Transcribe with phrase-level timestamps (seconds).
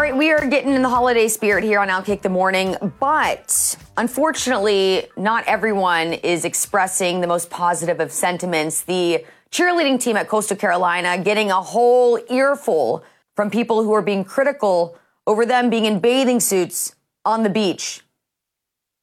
[0.00, 3.76] All right, we are getting in the holiday spirit here on Outkick the Morning, but
[3.98, 8.80] unfortunately, not everyone is expressing the most positive of sentiments.
[8.80, 13.04] The cheerleading team at Coastal Carolina getting a whole earful
[13.36, 14.96] from people who are being critical
[15.26, 16.96] over them being in bathing suits
[17.26, 18.00] on the beach.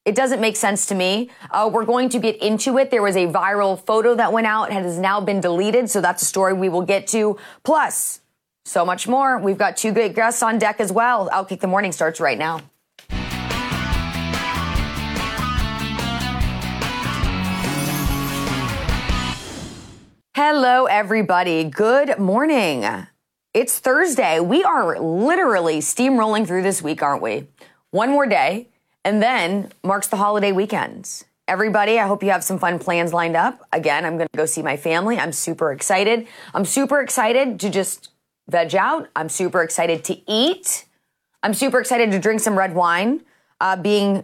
[0.03, 1.29] It doesn't make sense to me.
[1.51, 2.89] Uh, we're going to get into it.
[2.89, 6.23] There was a viral photo that went out, and has now been deleted, so that's
[6.23, 7.37] a story we will get to.
[7.63, 8.21] Plus,
[8.67, 9.37] so much more.
[9.37, 11.29] We've got two great guests on deck as well.
[11.29, 12.61] Outkick the Morning starts right now.
[20.35, 21.63] Hello, everybody.
[21.63, 22.85] Good morning.
[23.53, 24.39] It's Thursday.
[24.39, 27.47] We are literally steamrolling through this week, aren't we?
[27.89, 28.67] One more day,
[29.03, 31.25] and then marks the holiday weekends.
[31.47, 33.65] Everybody, I hope you have some fun plans lined up.
[33.71, 35.17] Again, I'm going to go see my family.
[35.17, 36.27] I'm super excited.
[36.53, 38.09] I'm super excited to just
[38.49, 39.09] veg out.
[39.15, 40.85] I'm super excited to eat.
[41.43, 43.23] I'm super excited to drink some red wine.
[43.59, 44.23] Uh, being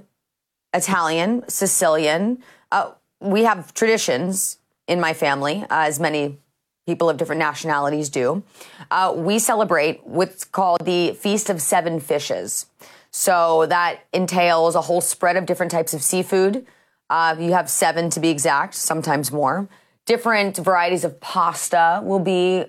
[0.73, 4.57] Italian, Sicilian, uh, we have traditions
[4.87, 6.37] in my family, uh, as many
[6.85, 8.43] people of different nationalities do.
[8.91, 12.65] Uh, we celebrate what's called the Feast of Seven Fishes.
[13.11, 16.65] So that entails a whole spread of different types of seafood.
[17.09, 19.69] Uh, you have seven to be exact, sometimes more.
[20.05, 22.65] Different varieties of pasta will be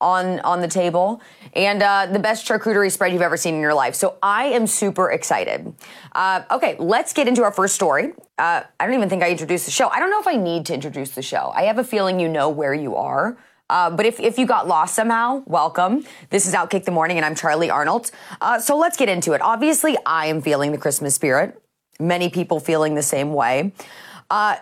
[0.00, 1.20] on on the table
[1.54, 3.94] and uh, the best charcuterie spread you've ever seen in your life.
[3.94, 5.74] So I am super excited.
[6.12, 8.12] Uh, okay, let's get into our first story.
[8.38, 9.88] Uh, I don't even think I introduced the show.
[9.88, 11.52] I don't know if I need to introduce the show.
[11.54, 13.36] I have a feeling you know where you are.
[13.68, 16.04] Uh, but if, if you got lost somehow, welcome.
[16.30, 18.10] This is Outkick the Morning, and I'm Charlie Arnold.
[18.40, 19.40] Uh, so let's get into it.
[19.40, 21.62] Obviously, I am feeling the Christmas spirit.
[22.00, 23.72] Many people feeling the same way.
[24.28, 24.56] Uh,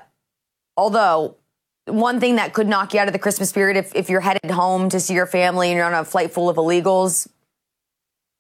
[0.77, 1.37] although
[1.89, 4.51] one thing that could knock you out of the Christmas spirit if, if you're headed
[4.51, 7.29] home to see your family and you're on a flight full of illegals,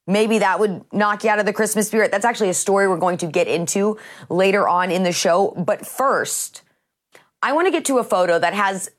[0.06, 2.10] maybe that would knock you out of the Christmas spirit.
[2.10, 3.98] That's actually a story we're going to get into
[4.28, 5.52] later on in the show.
[5.56, 6.62] But first,
[7.42, 8.90] I want to get to a photo that has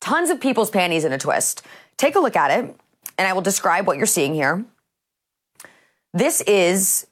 [0.00, 1.62] tons of people's panties in a twist.
[1.96, 2.76] Take a look at it,
[3.16, 4.64] and I will describe what you're seeing here.
[6.12, 7.06] This is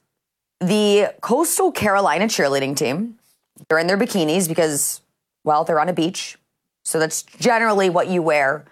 [0.59, 3.17] the Coastal Carolina cheerleading team.
[3.67, 5.01] They're in their bikinis because,
[5.43, 6.37] well, they're on a beach.
[6.85, 8.65] So that's generally what you wear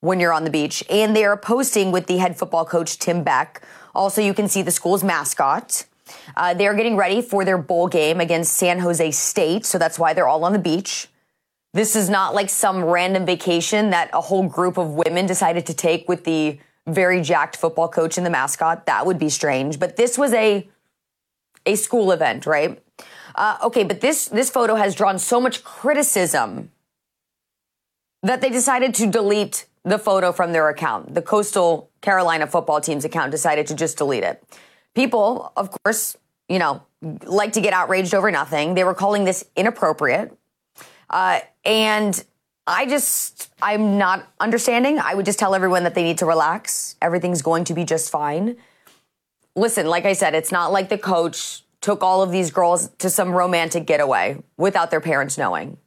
[0.00, 0.82] when you're on the beach.
[0.88, 3.60] And they are posting with the head football coach, Tim Beck.
[3.94, 5.84] Also, you can see the school's mascot.
[6.36, 9.66] Uh, they're getting ready for their bowl game against San Jose State.
[9.66, 11.08] So that's why they're all on the beach.
[11.74, 15.74] This is not like some random vacation that a whole group of women decided to
[15.74, 18.86] take with the very jacked football coach and the mascot.
[18.86, 19.78] That would be strange.
[19.78, 20.68] But this was a
[21.66, 22.82] a school event, right?
[23.34, 26.70] Uh, okay, but this this photo has drawn so much criticism
[28.22, 31.14] that they decided to delete the photo from their account.
[31.14, 34.42] The Coastal Carolina football team's account decided to just delete it.
[34.94, 36.16] People, of course,
[36.48, 36.82] you know,
[37.24, 38.74] like to get outraged over nothing.
[38.74, 40.36] They were calling this inappropriate.
[41.08, 42.22] Uh, and
[42.66, 44.98] I just, I'm not understanding.
[44.98, 46.96] I would just tell everyone that they need to relax.
[47.00, 48.56] Everything's going to be just fine.
[49.56, 53.08] Listen, like I said, it's not like the coach took all of these girls to
[53.08, 55.78] some romantic getaway without their parents knowing.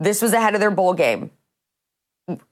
[0.00, 1.30] This was ahead of their bowl game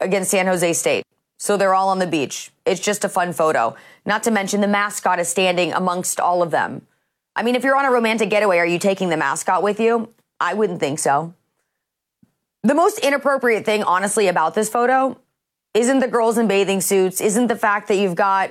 [0.01, 1.05] against San Jose State.
[1.39, 2.51] So they're all on the beach.
[2.65, 3.77] It's just a fun photo.
[4.05, 6.87] Not to mention the mascot is standing amongst all of them.
[7.35, 10.09] I mean, if you're on a romantic getaway, are you taking the mascot with you?
[10.41, 11.35] I wouldn't think so.
[12.63, 15.19] The most inappropriate thing, honestly, about this photo
[15.75, 18.51] isn't the girls in bathing suits, isn't the fact that you've got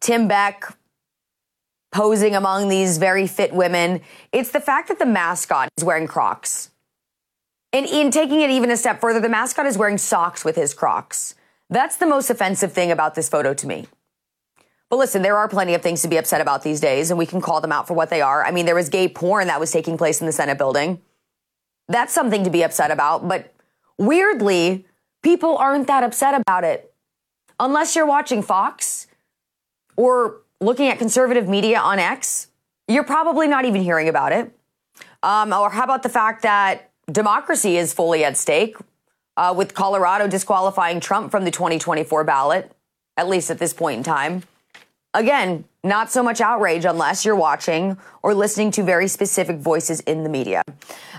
[0.00, 0.76] Tim Beck
[1.92, 4.00] posing among these very fit women.
[4.32, 6.70] It's the fact that the mascot is wearing Crocs.
[7.72, 10.74] And in taking it even a step further, the mascot is wearing socks with his
[10.74, 11.34] Crocs.
[11.70, 13.86] That's the most offensive thing about this photo to me.
[14.90, 17.24] But listen, there are plenty of things to be upset about these days, and we
[17.24, 18.44] can call them out for what they are.
[18.44, 21.00] I mean, there was gay porn that was taking place in the Senate building.
[21.88, 23.54] That's something to be upset about, but
[23.96, 24.84] weirdly,
[25.22, 26.92] people aren't that upset about it.
[27.58, 29.06] Unless you're watching Fox
[29.96, 32.48] or looking at conservative media on X,
[32.86, 34.54] you're probably not even hearing about it.
[35.22, 38.76] Um, or how about the fact that democracy is fully at stake
[39.36, 42.72] uh, with Colorado disqualifying Trump from the 2024 ballot.
[43.16, 44.42] at least at this point in time.
[45.14, 50.22] Again, not so much outrage unless you're watching or listening to very specific voices in
[50.22, 50.62] the media.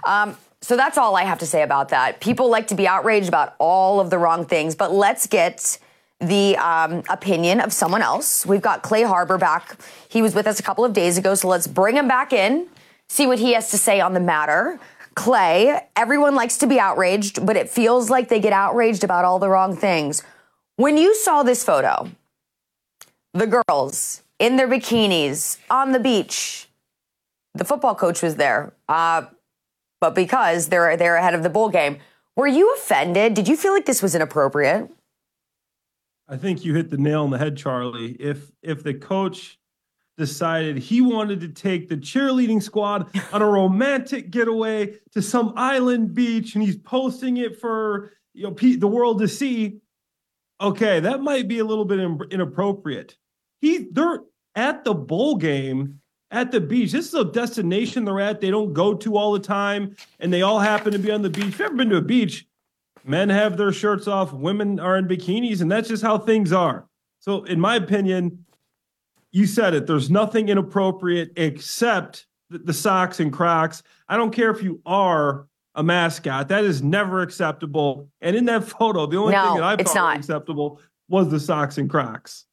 [0.05, 2.19] Um, so that's all I have to say about that.
[2.19, 5.77] People like to be outraged about all of the wrong things, but let's get
[6.19, 8.45] the um, opinion of someone else.
[8.45, 9.77] We've got Clay Harbor back.
[10.07, 12.67] He was with us a couple of days ago, so let's bring him back in,
[13.09, 14.79] see what he has to say on the matter.
[15.15, 19.39] Clay, everyone likes to be outraged, but it feels like they get outraged about all
[19.39, 20.23] the wrong things.
[20.75, 22.09] When you saw this photo,
[23.33, 26.67] the girls in their bikinis on the beach,
[27.53, 29.23] the football coach was there, uh,
[30.01, 31.99] but because they're they're ahead of the bowl game,
[32.35, 33.35] were you offended?
[33.35, 34.89] Did you feel like this was inappropriate?
[36.27, 38.13] I think you hit the nail on the head, Charlie.
[38.13, 39.59] If if the coach
[40.17, 46.13] decided he wanted to take the cheerleading squad on a romantic getaway to some island
[46.13, 49.79] beach and he's posting it for you know the world to see.
[50.61, 51.99] Okay that might be a little bit
[52.31, 53.17] inappropriate.
[53.61, 54.19] He they're
[54.55, 55.99] at the bowl game
[56.29, 56.91] at the beach.
[56.91, 58.39] This is a destination they're at.
[58.39, 61.29] They don't go to all the time and they all happen to be on the
[61.29, 61.45] beach.
[61.45, 62.45] If you've ever been to a beach
[63.05, 66.87] men have their shirts off women are in bikinis and that's just how things are.
[67.19, 68.45] So in my opinion
[69.33, 69.87] you said it.
[69.87, 73.83] There's nothing inappropriate except the, the socks and Crocs.
[74.07, 76.47] I don't care if you are a mascot.
[76.47, 78.07] That is never acceptable.
[78.21, 80.17] And in that photo, the only no, thing that I thought not.
[80.17, 82.45] acceptable was the socks and Crocs.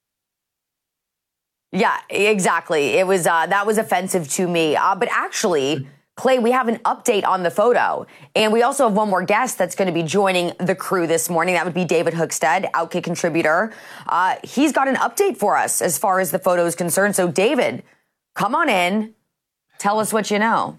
[1.70, 2.98] Yeah, exactly.
[2.98, 4.74] It was uh, that was offensive to me.
[4.74, 5.86] Uh, but actually,
[6.20, 8.06] Clay, we have an update on the photo.
[8.36, 11.30] And we also have one more guest that's going to be joining the crew this
[11.30, 11.54] morning.
[11.54, 13.72] That would be David Hookstead, Outkick contributor.
[14.06, 17.16] Uh, he's got an update for us as far as the photo is concerned.
[17.16, 17.82] So, David,
[18.34, 19.14] come on in.
[19.78, 20.78] Tell us what you know.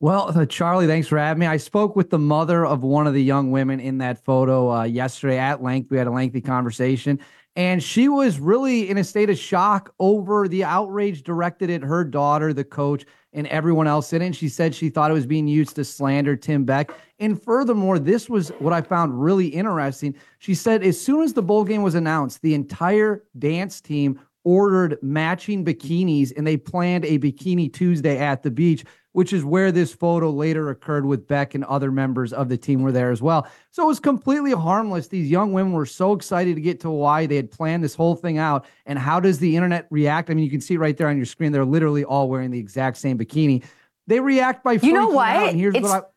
[0.00, 1.46] Well, uh, Charlie, thanks for having me.
[1.46, 4.82] I spoke with the mother of one of the young women in that photo uh,
[4.82, 5.88] yesterday at length.
[5.88, 7.20] We had a lengthy conversation,
[7.54, 12.02] and she was really in a state of shock over the outrage directed at her
[12.02, 13.04] daughter, the coach
[13.34, 14.26] and everyone else in it.
[14.26, 16.92] And she said she thought it was being used to slander Tim Beck.
[17.18, 20.14] And furthermore, this was what I found really interesting.
[20.38, 24.98] She said as soon as the bowl game was announced, the entire dance team ordered
[25.02, 29.92] matching bikinis and they planned a Bikini Tuesday at the beach which is where this
[29.92, 33.46] photo later occurred with Beck and other members of the team were there as well.
[33.70, 35.08] So it was completely harmless.
[35.08, 37.26] These young women were so excited to get to Hawaii.
[37.26, 38.64] They had planned this whole thing out.
[38.86, 40.30] And how does the internet react?
[40.30, 42.58] I mean, you can see right there on your screen, they're literally all wearing the
[42.58, 43.64] exact same bikini.
[44.06, 45.28] They react by you know what?
[45.28, 46.12] Out, and here's it's, what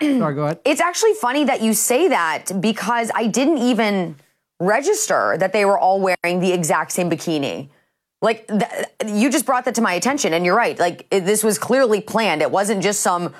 [0.00, 0.18] I.
[0.18, 0.60] Sorry, go ahead.
[0.64, 4.16] It's actually funny that you say that because I didn't even
[4.60, 7.68] register that they were all wearing the exact same bikini.
[8.20, 8.64] Like th-
[9.06, 10.78] you just brought that to my attention, and you're right.
[10.78, 12.42] Like it, this was clearly planned.
[12.42, 13.32] It wasn't just some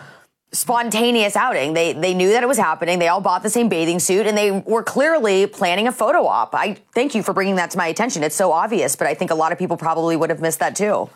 [0.52, 1.74] spontaneous outing.
[1.74, 3.00] They they knew that it was happening.
[3.00, 6.54] They all bought the same bathing suit, and they were clearly planning a photo op.
[6.54, 8.22] I thank you for bringing that to my attention.
[8.22, 10.76] It's so obvious, but I think a lot of people probably would have missed that
[10.76, 11.10] too.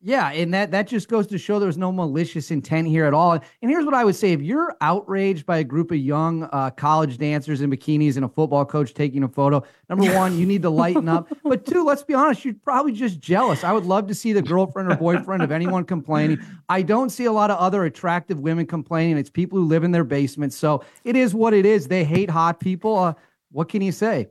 [0.00, 3.32] Yeah, and that that just goes to show there's no malicious intent here at all.
[3.32, 6.70] And here's what I would say: if you're outraged by a group of young uh,
[6.70, 10.62] college dancers in bikinis and a football coach taking a photo, number one, you need
[10.62, 11.28] to lighten up.
[11.48, 13.64] But two, let's be honest, you're probably just jealous.
[13.64, 16.38] I would love to see the girlfriend or boyfriend of anyone complaining.
[16.68, 19.16] I don't see a lot of other attractive women complaining.
[19.16, 20.56] It's people who live in their basements.
[20.56, 21.88] So it is what it is.
[21.88, 22.98] They hate hot people.
[22.98, 23.14] Uh,
[23.50, 24.28] what can you say?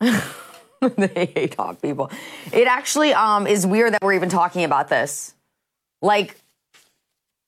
[0.96, 2.10] they hate hot people.
[2.52, 5.34] It actually um, is weird that we're even talking about this.
[6.02, 6.36] Like,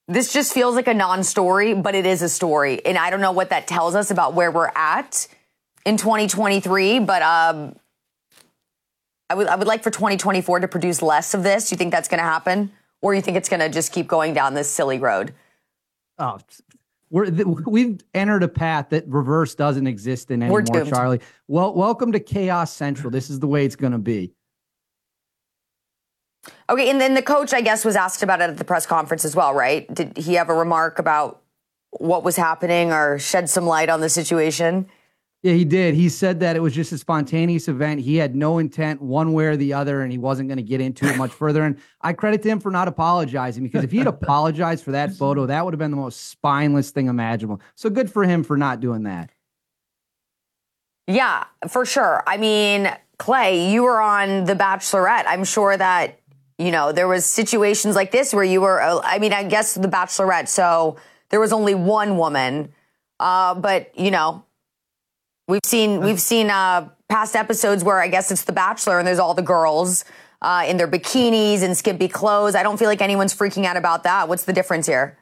[0.07, 3.33] this just feels like a non-story, but it is a story, and I don't know
[3.33, 5.29] what that tells us about where we're at
[5.85, 7.01] in 2023.
[7.01, 7.77] But um,
[9.29, 11.69] I would I would like for 2024 to produce less of this.
[11.69, 14.07] Do you think that's going to happen, or you think it's going to just keep
[14.07, 15.35] going down this silly road?
[16.19, 16.39] Oh,
[17.11, 17.31] we're
[17.67, 21.21] we've entered a path that reverse doesn't exist in anymore, Charlie.
[21.47, 23.11] Well, welcome to Chaos Central.
[23.11, 24.33] This is the way it's going to be.
[26.71, 29.25] Okay, and then the coach, I guess, was asked about it at the press conference
[29.25, 29.93] as well, right?
[29.93, 31.43] Did he have a remark about
[31.91, 34.89] what was happening or shed some light on the situation?
[35.43, 35.95] Yeah, he did.
[35.95, 38.01] He said that it was just a spontaneous event.
[38.01, 40.81] He had no intent one way or the other, and he wasn't going to get
[40.81, 41.63] into it much further.
[41.63, 45.47] And I credit him for not apologizing because if he had apologized for that photo,
[45.47, 47.61] that would have been the most spineless thing imaginable.
[47.77, 49.31] So good for him for not doing that.
[51.07, 52.25] Yeah, for sure.
[52.27, 55.25] I mean, Clay, you were on The Bachelorette.
[55.27, 56.19] I'm sure that,
[56.59, 59.89] you know, there was situations like this where you were, I mean, I guess The
[59.89, 60.97] Bachelorette, so
[61.31, 62.73] there was only one woman.
[63.21, 64.45] Uh, but, you know,
[65.49, 69.19] We've seen we've seen uh, past episodes where I guess it's The Bachelor and there's
[69.19, 70.05] all the girls
[70.43, 72.55] uh, in their bikinis and skimpy clothes.
[72.55, 74.29] I don't feel like anyone's freaking out about that.
[74.29, 75.17] What's the difference here?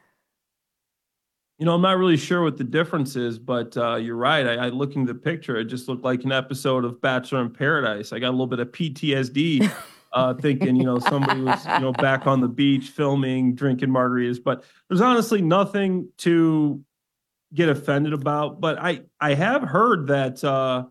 [1.58, 4.46] You know, I'm not really sure what the difference is, but uh, you're right.
[4.46, 7.50] I, I looking at the picture, it just looked like an episode of Bachelor in
[7.50, 8.12] Paradise.
[8.12, 9.72] I got a little bit of PTSD
[10.12, 14.42] uh, thinking, you know, somebody was, you know, back on the beach filming, drinking margaritas.
[14.42, 16.84] But there's honestly nothing to
[17.54, 18.60] get offended about.
[18.60, 20.84] But I, I have heard that, uh,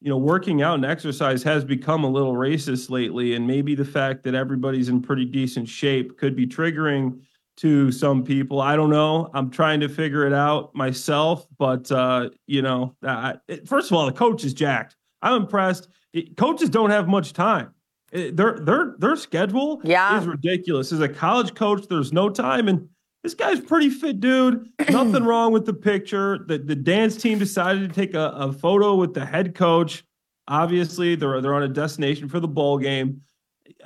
[0.00, 3.84] you know, working out and exercise has become a little racist lately, and maybe the
[3.84, 7.20] fact that everybody's in pretty decent shape could be triggering
[7.58, 8.60] to some people.
[8.60, 9.30] I don't know.
[9.34, 14.06] I'm trying to figure it out myself, but uh, you know, I, first of all,
[14.06, 14.96] the coach is jacked.
[15.20, 15.88] I'm impressed.
[16.12, 17.72] It, coaches don't have much time.
[18.10, 20.18] It, their their their schedule yeah.
[20.18, 20.92] is ridiculous.
[20.92, 22.88] As a college coach, there's no time, and
[23.22, 24.68] this guy's pretty fit, dude.
[24.90, 26.44] Nothing wrong with the picture.
[26.46, 30.04] The the dance team decided to take a, a photo with the head coach.
[30.48, 33.22] Obviously, they're they're on a destination for the bowl game.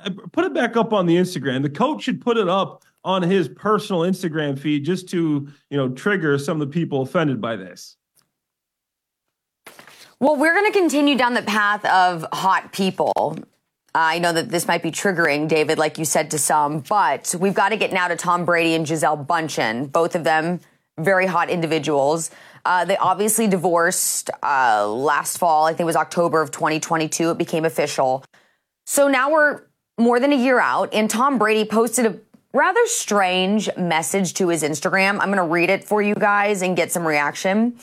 [0.03, 1.61] Uh, put it back up on the Instagram.
[1.61, 5.89] The coach should put it up on his personal Instagram feed just to, you know,
[5.89, 7.95] trigger some of the people offended by this.
[10.19, 13.37] Well, we're going to continue down the path of hot people.
[13.97, 17.55] I know that this might be triggering, David, like you said to some, but we've
[17.55, 19.91] got to get now to Tom Brady and Gisele Bündchen.
[19.91, 20.59] Both of them
[20.99, 22.29] very hot individuals.
[22.63, 25.65] Uh, they obviously divorced uh, last fall.
[25.65, 27.31] I think it was October of 2022.
[27.31, 28.23] It became official.
[28.85, 29.63] So now we're
[29.97, 32.19] more than a year out, and Tom Brady posted a
[32.53, 35.19] rather strange message to his Instagram.
[35.19, 37.79] I'm going to read it for you guys and get some reaction.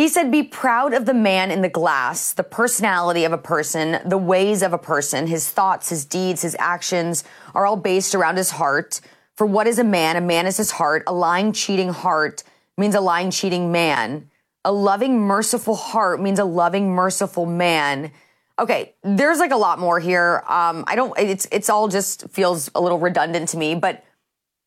[0.00, 4.00] He said, Be proud of the man in the glass, the personality of a person,
[4.08, 7.22] the ways of a person, his thoughts, his deeds, his actions
[7.54, 9.02] are all based around his heart.
[9.36, 10.16] For what is a man?
[10.16, 11.02] A man is his heart.
[11.06, 12.44] A lying, cheating heart
[12.78, 14.30] means a lying, cheating man.
[14.64, 18.10] A loving, merciful heart means a loving, merciful man.
[18.58, 20.42] Okay, there's like a lot more here.
[20.48, 21.12] Um, I don't.
[21.18, 24.02] It's it's all just feels a little redundant to me, but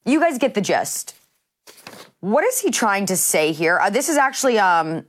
[0.05, 1.15] you guys get the gist.
[2.19, 3.79] What is he trying to say here?
[3.79, 5.05] Uh, this is actually um,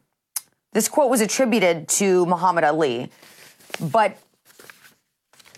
[0.74, 3.10] this quote was attributed to Muhammad Ali,
[3.80, 4.18] but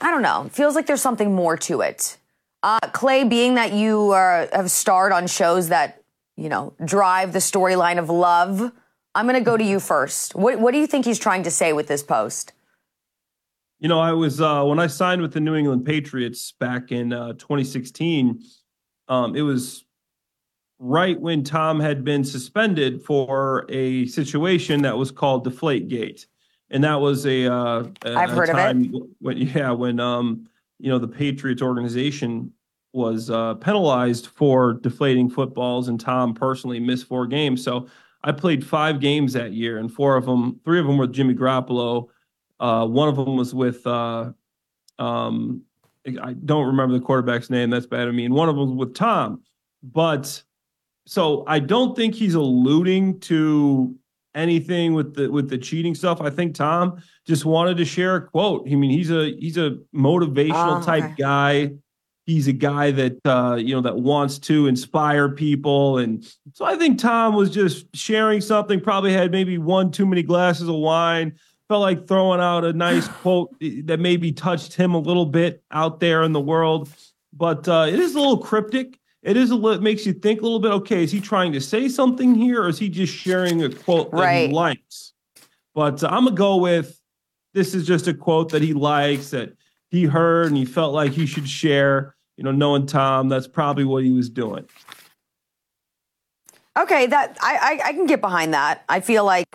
[0.01, 0.45] I don't know.
[0.45, 2.19] It feels like there's something more to it.
[2.63, 6.03] Uh, Clay, being that you are, have starred on shows that
[6.37, 8.71] you know drive the storyline of love,
[9.15, 10.35] I'm going to go to you first.
[10.35, 12.53] What what do you think he's trying to say with this post?
[13.79, 17.13] You know, I was uh, when I signed with the New England Patriots back in
[17.13, 18.43] uh, 2016.
[19.09, 19.86] Um, it was
[20.79, 26.27] right when Tom had been suspended for a situation that was called Deflate Gate,
[26.71, 27.53] and that was a.
[27.53, 29.03] Uh, a I've heard of it.
[29.21, 32.53] When, yeah, when um, you know the Patriots organization
[32.93, 37.63] was uh, penalized for deflating footballs, and Tom personally missed four games.
[37.63, 37.89] So
[38.25, 41.35] I played five games that year, and four of them, three of them were Jimmy
[41.35, 42.09] Garoppolo
[42.59, 44.33] uh, one of them was with, uh,
[44.99, 45.63] um,
[46.07, 47.71] I don't remember the quarterback's name.
[47.71, 48.25] That's bad of me.
[48.25, 49.43] And one of them was with Tom.
[49.83, 50.43] But
[51.07, 53.95] so I don't think he's alluding to
[54.35, 56.21] anything with the with the cheating stuff.
[56.21, 58.69] I think Tom just wanted to share a quote.
[58.71, 61.15] I mean, he's a he's a motivational oh, type okay.
[61.19, 61.71] guy.
[62.27, 66.77] He's a guy that uh, you know that wants to inspire people, and so I
[66.77, 68.81] think Tom was just sharing something.
[68.81, 73.07] Probably had maybe one too many glasses of wine, felt like throwing out a nice
[73.23, 76.89] quote that maybe touched him a little bit out there in the world.
[77.33, 78.99] But uh, it is a little cryptic.
[79.27, 80.71] It is a little, makes you think a little bit.
[80.71, 84.13] Okay, is he trying to say something here, or is he just sharing a quote
[84.13, 84.49] that right.
[84.49, 85.15] he likes?
[85.75, 87.01] But uh, I'm gonna go with
[87.53, 89.53] this is just a quote that he likes that
[89.91, 92.15] he heard and he felt like he should share.
[92.37, 94.69] You know, knowing Tom, that's probably what he was doing.
[96.79, 98.85] Okay, that I, I, I can get behind that.
[98.89, 99.49] I feel like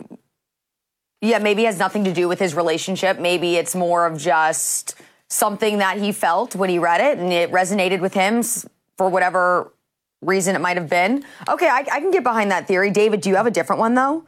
[1.21, 3.19] yeah, maybe it has nothing to do with his relationship.
[3.19, 4.95] Maybe it's more of just
[5.29, 8.43] something that he felt when he read it and it resonated with him
[9.01, 9.73] for whatever
[10.21, 11.25] reason it might have been.
[11.49, 12.91] Okay, I, I can get behind that theory.
[12.91, 14.25] David, do you have a different one though?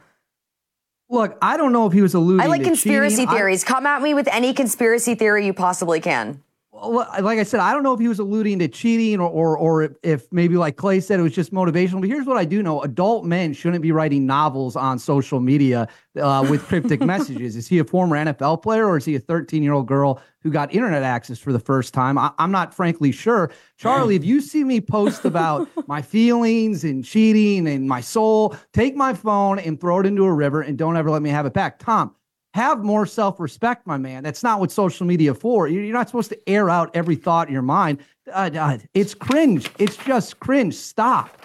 [1.08, 2.40] Look, I don't know if he was alluding.
[2.40, 3.28] I like conspiracy cheating.
[3.28, 3.62] theories.
[3.62, 6.42] I, Come at me with any conspiracy theory you possibly can.
[6.88, 9.96] Like I said, I don't know if he was alluding to cheating or, or, or
[10.02, 12.00] if maybe like Clay said, it was just motivational.
[12.00, 15.88] But here's what I do know: adult men shouldn't be writing novels on social media
[16.20, 17.56] uh, with cryptic messages.
[17.56, 20.50] Is he a former NFL player or is he a 13 year old girl who
[20.50, 22.18] got internet access for the first time?
[22.18, 23.50] I, am not frankly sure.
[23.76, 28.96] Charlie, if you see me post about my feelings and cheating and my soul, take
[28.96, 31.52] my phone and throw it into a river and don't ever let me have it
[31.52, 31.78] back.
[31.78, 32.14] Tom,
[32.54, 34.22] have more self respect, my man.
[34.22, 35.66] That's not what social media for.
[35.66, 37.98] You're not supposed to air out every thought in your mind.
[38.32, 39.68] Uh, uh, it's cringe.
[39.78, 40.74] It's just cringe.
[40.74, 41.36] Stop.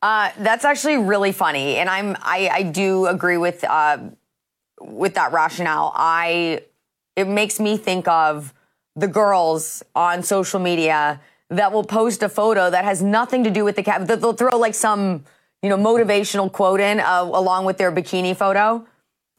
[0.00, 3.98] Uh, that's actually really funny, and I'm I, I do agree with uh,
[4.80, 5.92] with that rationale.
[5.94, 6.62] I
[7.16, 8.54] it makes me think of
[8.94, 13.62] the girls on social media that will post a photo that has nothing to do
[13.62, 14.06] with the cat.
[14.06, 15.24] They'll throw like some,
[15.62, 18.86] you know, motivational quote in uh, along with their bikini photo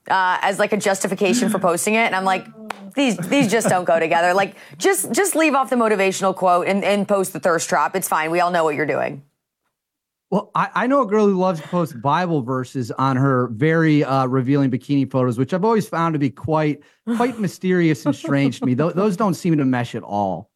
[0.09, 1.99] uh, as like a justification for posting it.
[1.99, 2.47] And I'm like,
[2.95, 4.33] these these just don't go together.
[4.33, 7.95] Like, just just leave off the motivational quote and, and post the thirst trap.
[7.95, 8.31] It's fine.
[8.31, 9.23] We all know what you're doing.
[10.29, 14.03] Well, I, I know a girl who loves to post Bible verses on her very
[14.03, 16.81] uh, revealing bikini photos, which I've always found to be quite
[17.15, 18.75] quite mysterious and strange to me.
[18.75, 20.49] Th- those don't seem to mesh at all.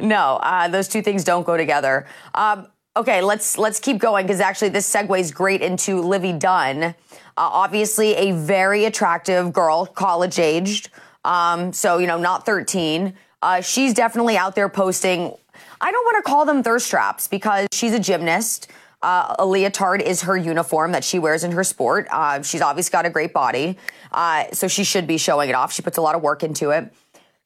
[0.00, 2.06] No, uh, those two things don't go together.
[2.34, 2.66] Um,
[2.96, 6.82] okay, let's let's keep going because actually this segues great into Livvy Dunne.
[6.82, 6.92] Uh,
[7.36, 10.90] obviously, a very attractive girl, college aged.
[11.24, 13.14] Um, so you know, not 13.
[13.42, 15.34] Uh, she's definitely out there posting
[15.80, 18.68] I don't want to call them thirst traps because she's a gymnast.
[19.02, 22.08] Uh, a leotard is her uniform that she wears in her sport.
[22.10, 23.76] Uh, she's obviously got a great body,
[24.12, 25.72] uh, so she should be showing it off.
[25.72, 26.92] She puts a lot of work into it.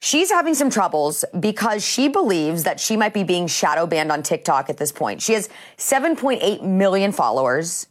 [0.03, 4.23] She's having some troubles because she believes that she might be being shadow banned on
[4.23, 5.21] TikTok at this point.
[5.21, 7.85] She has 7.8 million followers.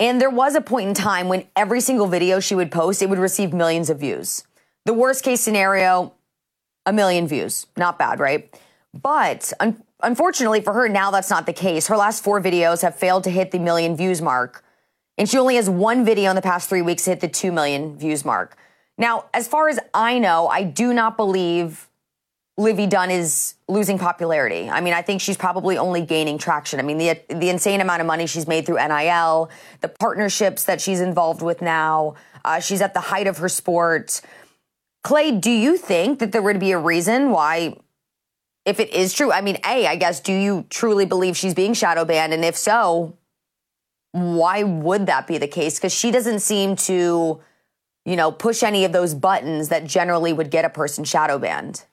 [0.00, 3.08] And there was a point in time when every single video she would post, it
[3.08, 4.44] would receive millions of views.
[4.86, 6.14] The worst case scenario,
[6.84, 7.68] a million views.
[7.76, 8.52] Not bad, right?
[8.92, 11.86] But un- unfortunately for her, now that's not the case.
[11.86, 14.64] Her last four videos have failed to hit the million views mark.
[15.16, 17.52] And she only has one video in the past three weeks to hit the 2
[17.52, 18.56] million views mark.
[18.98, 21.88] Now, as far as I know, I do not believe
[22.58, 24.70] Livvy Dunne is losing popularity.
[24.70, 26.80] I mean, I think she's probably only gaining traction.
[26.80, 29.50] I mean, the the insane amount of money she's made through NIL,
[29.82, 32.14] the partnerships that she's involved with now.
[32.44, 34.22] Uh, she's at the height of her sport.
[35.02, 37.76] Clay, do you think that there would be a reason why
[38.66, 41.72] if it is true, I mean, A, I guess, do you truly believe she's being
[41.72, 42.34] shadow banned?
[42.34, 43.16] And if so,
[44.10, 45.78] why would that be the case?
[45.78, 47.40] Because she doesn't seem to,
[48.06, 51.84] you know, push any of those buttons that generally would get a person shadow banned.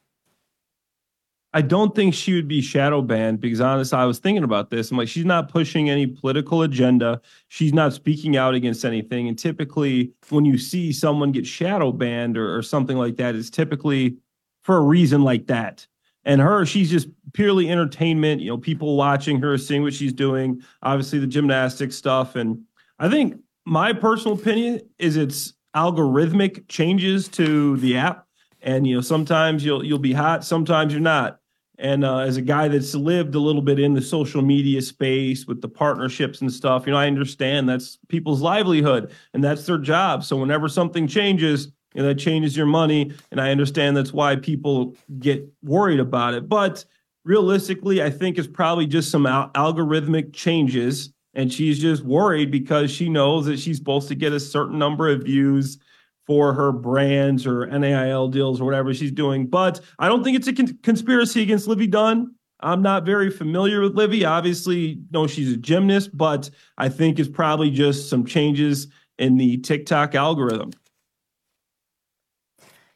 [1.56, 4.90] I don't think she would be shadow banned because honestly, I was thinking about this.
[4.90, 7.22] I'm like, she's not pushing any political agenda.
[7.48, 9.28] She's not speaking out against anything.
[9.28, 13.52] And typically, when you see someone get shadow banned or, or something like that, it's
[13.52, 14.18] typically
[14.64, 15.86] for a reason like that.
[16.26, 20.62] And her, she's just purely entertainment, you know, people watching her, seeing what she's doing,
[20.82, 22.36] obviously the gymnastics stuff.
[22.36, 22.64] And
[22.98, 28.28] I think my personal opinion is it's algorithmic changes to the app.
[28.62, 31.40] And you know, sometimes you'll you'll be hot, sometimes you're not.
[31.80, 35.48] And uh, as a guy that's lived a little bit in the social media space
[35.48, 39.80] with the partnerships and stuff, you know, I understand that's people's livelihood and that's their
[39.80, 40.24] job.
[40.24, 43.12] So whenever something changes, and that changes your money.
[43.32, 46.50] And I understand that's why people get worried about it.
[46.50, 46.86] But
[47.24, 51.13] realistically, I think it's probably just some al- algorithmic changes.
[51.34, 55.10] And she's just worried because she knows that she's supposed to get a certain number
[55.10, 55.80] of views
[56.26, 59.48] for her brands or NIL deals or whatever she's doing.
[59.48, 62.36] But I don't think it's a con- conspiracy against Livvy Dunne.
[62.60, 64.24] I'm not very familiar with Livvy.
[64.24, 69.58] Obviously, no, she's a gymnast, but I think it's probably just some changes in the
[69.58, 70.72] TikTok algorithm.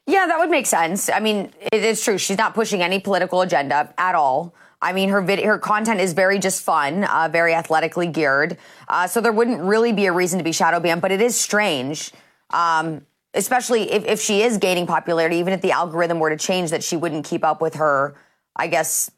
[0.06, 1.10] Yeah, that would make sense.
[1.10, 2.16] I mean, it is true.
[2.16, 4.54] She's not pushing any political agenda at all.
[4.80, 8.56] I mean, her video, her content is very just fun, uh, very athletically geared.
[8.88, 11.38] Uh, so there wouldn't really be a reason to be shadow banned, but it is
[11.38, 12.12] strange,
[12.50, 16.70] um, especially if, if she is gaining popularity, even if the algorithm were to change,
[16.70, 18.14] that she wouldn't keep up with her,
[18.54, 19.10] I guess,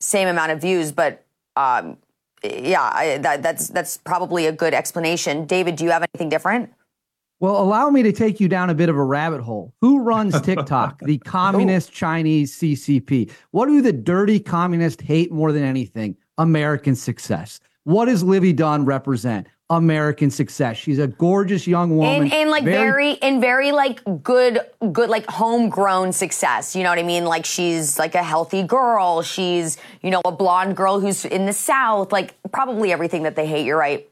[0.00, 0.92] same amount of views.
[0.92, 1.24] But
[1.56, 1.96] um,
[2.44, 5.46] yeah, I, that, that's that's probably a good explanation.
[5.46, 6.72] David, do you have anything different?
[7.40, 9.74] Well, allow me to take you down a bit of a rabbit hole.
[9.80, 11.00] Who runs TikTok?
[11.00, 11.94] the communist oh.
[11.94, 13.30] Chinese CCP.
[13.50, 16.16] What do the dirty communists hate more than anything?
[16.36, 17.58] American success.
[17.84, 19.46] What does Livvy Dunne represent?
[19.70, 20.76] American success.
[20.76, 22.24] She's a gorgeous young woman.
[22.24, 24.60] And, and like very, very in very like good,
[24.92, 26.74] good, like homegrown success.
[26.74, 27.24] You know what I mean?
[27.24, 29.22] Like she's like a healthy girl.
[29.22, 32.10] She's, you know, a blonde girl who's in the South.
[32.10, 33.64] Like probably everything that they hate.
[33.64, 34.09] You're right.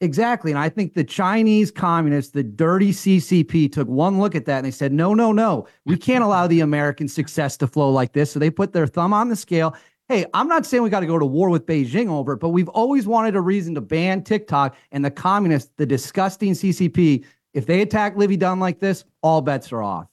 [0.00, 0.50] Exactly.
[0.50, 4.66] And I think the Chinese communists, the dirty CCP, took one look at that and
[4.66, 8.30] they said, no, no, no, we can't allow the American success to flow like this.
[8.30, 9.74] So they put their thumb on the scale.
[10.08, 12.50] Hey, I'm not saying we got to go to war with Beijing over it, but
[12.50, 17.24] we've always wanted a reason to ban TikTok and the communists, the disgusting CCP.
[17.54, 20.08] If they attack Livvy Dunne like this, all bets are off.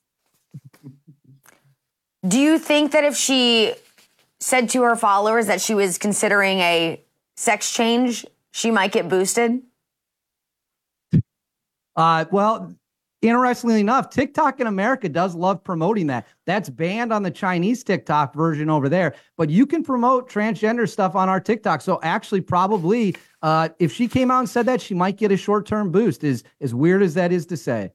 [2.25, 3.73] Do you think that if she
[4.39, 7.01] said to her followers that she was considering a
[7.35, 9.61] sex change, she might get boosted?
[11.95, 12.73] Uh, well,
[13.21, 16.27] interestingly enough, TikTok in America does love promoting that.
[16.45, 21.15] That's banned on the Chinese TikTok version over there, but you can promote transgender stuff
[21.15, 21.81] on our TikTok.
[21.81, 25.37] So actually, probably, uh, if she came out and said that, she might get a
[25.37, 26.23] short term boost.
[26.23, 27.91] Is as weird as that is to say.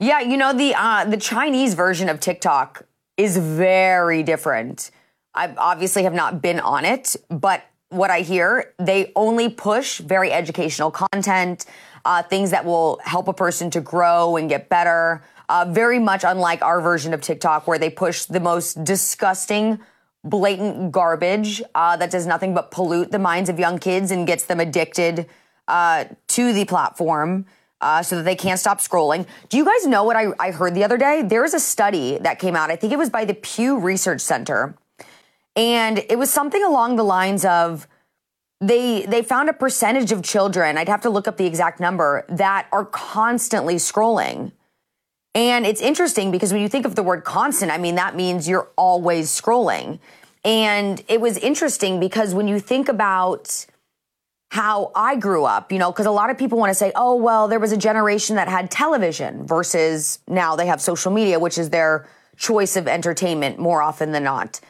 [0.00, 2.84] Yeah, you know the uh, the Chinese version of TikTok
[3.16, 4.90] is very different.
[5.34, 10.32] I obviously have not been on it, but what I hear, they only push very
[10.32, 11.64] educational content,
[12.08, 15.22] uh, things that will help a person to grow and get better.
[15.50, 19.78] Uh, very much unlike our version of TikTok, where they push the most disgusting,
[20.24, 24.46] blatant garbage uh, that does nothing but pollute the minds of young kids and gets
[24.46, 25.26] them addicted
[25.68, 27.44] uh, to the platform.
[27.80, 29.24] Uh, so that they can't stop scrolling.
[29.50, 31.22] Do you guys know what I, I heard the other day?
[31.22, 32.72] There was a study that came out.
[32.72, 34.76] I think it was by the Pew Research Center,
[35.54, 37.86] and it was something along the lines of
[38.60, 40.76] they they found a percentage of children.
[40.76, 44.52] I'd have to look up the exact number that are constantly scrolling.
[45.34, 48.48] And it's interesting because when you think of the word constant, I mean, that means
[48.48, 50.00] you're always scrolling.
[50.44, 53.66] And it was interesting because when you think about
[54.50, 57.14] how I grew up, you know, because a lot of people want to say, oh,
[57.14, 61.58] well, there was a generation that had television versus now they have social media, which
[61.58, 64.60] is their choice of entertainment more often than not.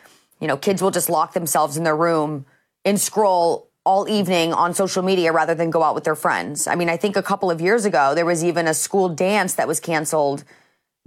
[0.41, 2.45] You know, kids will just lock themselves in their room
[2.85, 6.67] and scroll all evening on social media rather than go out with their friends.
[6.67, 9.55] I mean, I think a couple of years ago, there was even a school dance
[9.55, 10.45] that was canceled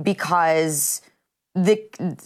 [0.01, 1.03] because
[1.53, 1.77] the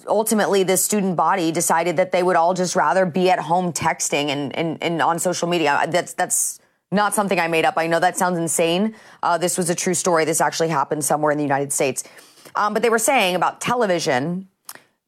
[0.08, 4.30] ultimately the student body decided that they would all just rather be at home texting
[4.30, 5.86] and, and, and on social media.
[5.90, 7.74] That's that's not something I made up.
[7.76, 8.96] I know that sounds insane.
[9.22, 10.24] Uh, this was a true story.
[10.24, 12.06] This actually happened somewhere in the United States.
[12.56, 14.48] Um, but they were saying about television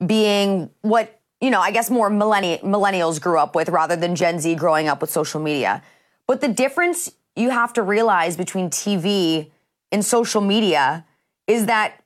[0.06, 4.40] being what you know, I guess more millenni- millennials grew up with rather than Gen
[4.40, 5.84] Z growing up with social media.
[6.28, 9.52] But the difference you have to realize between TV
[9.92, 11.06] and social media
[11.46, 12.04] is that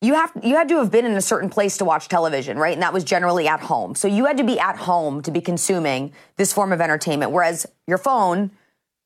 [0.00, 2.72] you have you had to have been in a certain place to watch television, right?
[2.72, 3.94] And that was generally at home.
[3.94, 7.32] So you had to be at home to be consuming this form of entertainment.
[7.32, 8.52] Whereas your phone,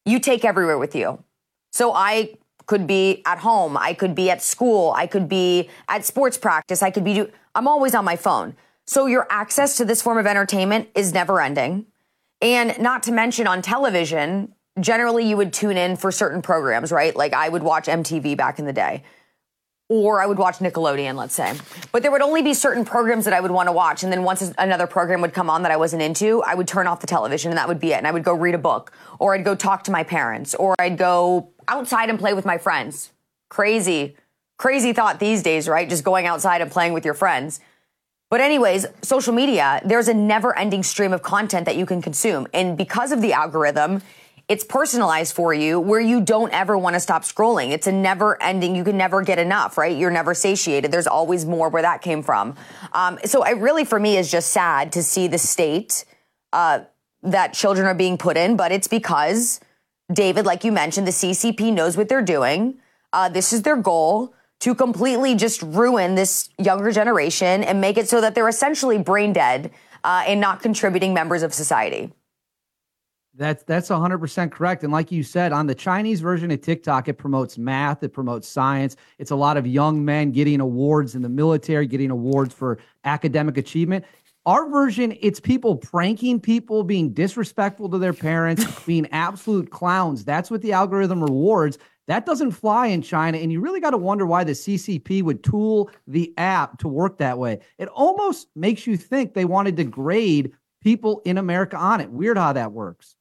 [0.05, 1.23] you take everywhere with you.
[1.71, 2.35] So I
[2.67, 6.83] could be at home, I could be at school, I could be at sports practice,
[6.83, 8.55] I could be do I'm always on my phone.
[8.87, 11.87] So your access to this form of entertainment is never ending.
[12.41, 17.15] And not to mention on television, generally you would tune in for certain programs, right?
[17.15, 19.05] Like I would watch MTV back in the day
[19.93, 21.53] or I would watch Nickelodeon, let's say.
[21.93, 24.03] But there would only be certain programs that I would want to watch.
[24.03, 26.87] And then once another program would come on that I wasn't into, I would turn
[26.87, 27.97] off the television and that would be it.
[27.97, 30.75] And I would go read a book, or I'd go talk to my parents, or
[30.79, 33.13] I'd go outside and play with my friends.
[33.51, 34.17] Crazy,
[34.57, 35.87] crazy thought these days, right?
[35.87, 37.61] Just going outside and playing with your friends.
[38.33, 42.47] But, anyways, social media, there's a never ending stream of content that you can consume.
[42.55, 44.01] And because of the algorithm,
[44.49, 47.73] it's personalized for you where you don't ever want to stop scrolling.
[47.73, 49.95] It's a never ending, you can never get enough, right?
[49.95, 50.91] You're never satiated.
[50.91, 52.57] There's always more where that came from.
[52.95, 56.07] Um, so it really, for me, is just sad to see the state
[56.55, 56.85] uh,
[57.23, 59.61] that children are being put in, but it's because,
[60.11, 62.79] David, like you mentioned, the CCP knows what they're doing.
[63.13, 68.09] Uh, this is their goal to completely just ruin this younger generation and make it
[68.09, 69.73] so that they're essentially brain dead
[70.05, 72.13] uh, and not contributing members of society.
[73.35, 74.85] That's that's 100% correct.
[74.85, 78.47] And like you said, on the Chinese version of TikTok, it promotes math, it promotes
[78.47, 78.95] science.
[79.19, 83.57] It's a lot of young men getting awards in the military, getting awards for academic
[83.57, 84.05] achievement.
[84.47, 90.25] Our version, it's people pranking people, being disrespectful to their parents, being absolute clowns.
[90.25, 91.79] That's what the algorithm rewards.
[92.09, 93.39] That doesn't fly in China.
[93.39, 97.19] And you really got to wonder why the CCP would tool the app to work
[97.19, 97.61] that way.
[97.79, 102.11] It almost makes you think they want to degrade people in America on it.
[102.11, 103.15] Weird how that works.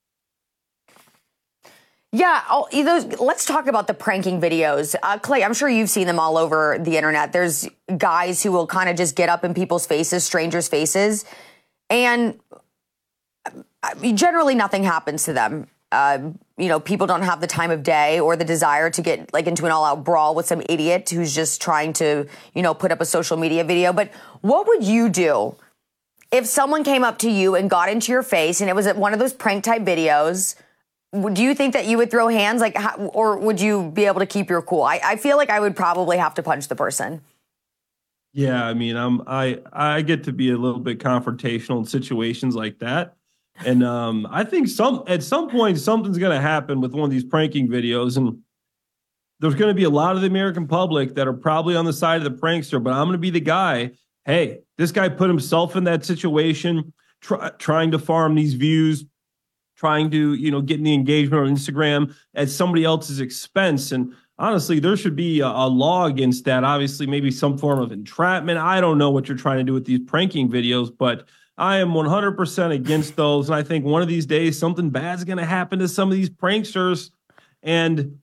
[2.14, 2.42] Yeah,
[2.74, 4.96] those, let's talk about the pranking videos.
[5.02, 7.32] Uh, Clay, I'm sure you've seen them all over the internet.
[7.32, 11.24] There's guys who will kind of just get up in people's faces, strangers' faces,
[11.90, 12.38] and
[13.46, 15.68] uh, generally nothing happens to them.
[15.92, 19.34] Uh, you know, people don't have the time of day or the desire to get
[19.34, 22.92] like into an all-out brawl with some idiot who's just trying to, you know, put
[22.92, 23.92] up a social media video.
[23.92, 25.56] But what would you do
[26.32, 29.12] if someone came up to you and got into your face and it was one
[29.12, 30.56] of those prank type videos?
[31.34, 34.20] do you think that you would throw hands like how, or would you be able
[34.20, 36.76] to keep your cool I, I feel like i would probably have to punch the
[36.76, 37.22] person
[38.34, 42.56] yeah i mean i'm i i get to be a little bit confrontational in situations
[42.56, 43.18] like that
[43.66, 47.12] and um i think some at some point something's going to happen with one of
[47.12, 48.38] these pranking videos and
[49.40, 51.94] there's going to be a lot of the american public that are probably on the
[51.94, 53.92] side of the prankster but i'm going to be the guy
[54.26, 59.06] hey this guy put himself in that situation try, trying to farm these views
[59.82, 63.92] trying to, you know, getting the engagement on Instagram at somebody else's expense.
[63.92, 66.64] And honestly, there should be a, a, law against that.
[66.64, 68.60] Obviously, maybe some form of entrapment.
[68.60, 71.28] I don't know what you're trying to do with these pranking videos, but
[71.62, 73.48] I am 100% against those.
[73.48, 76.18] And I think one of these days, something bad's going to happen to some of
[76.18, 77.12] these pranksters.
[77.62, 78.18] And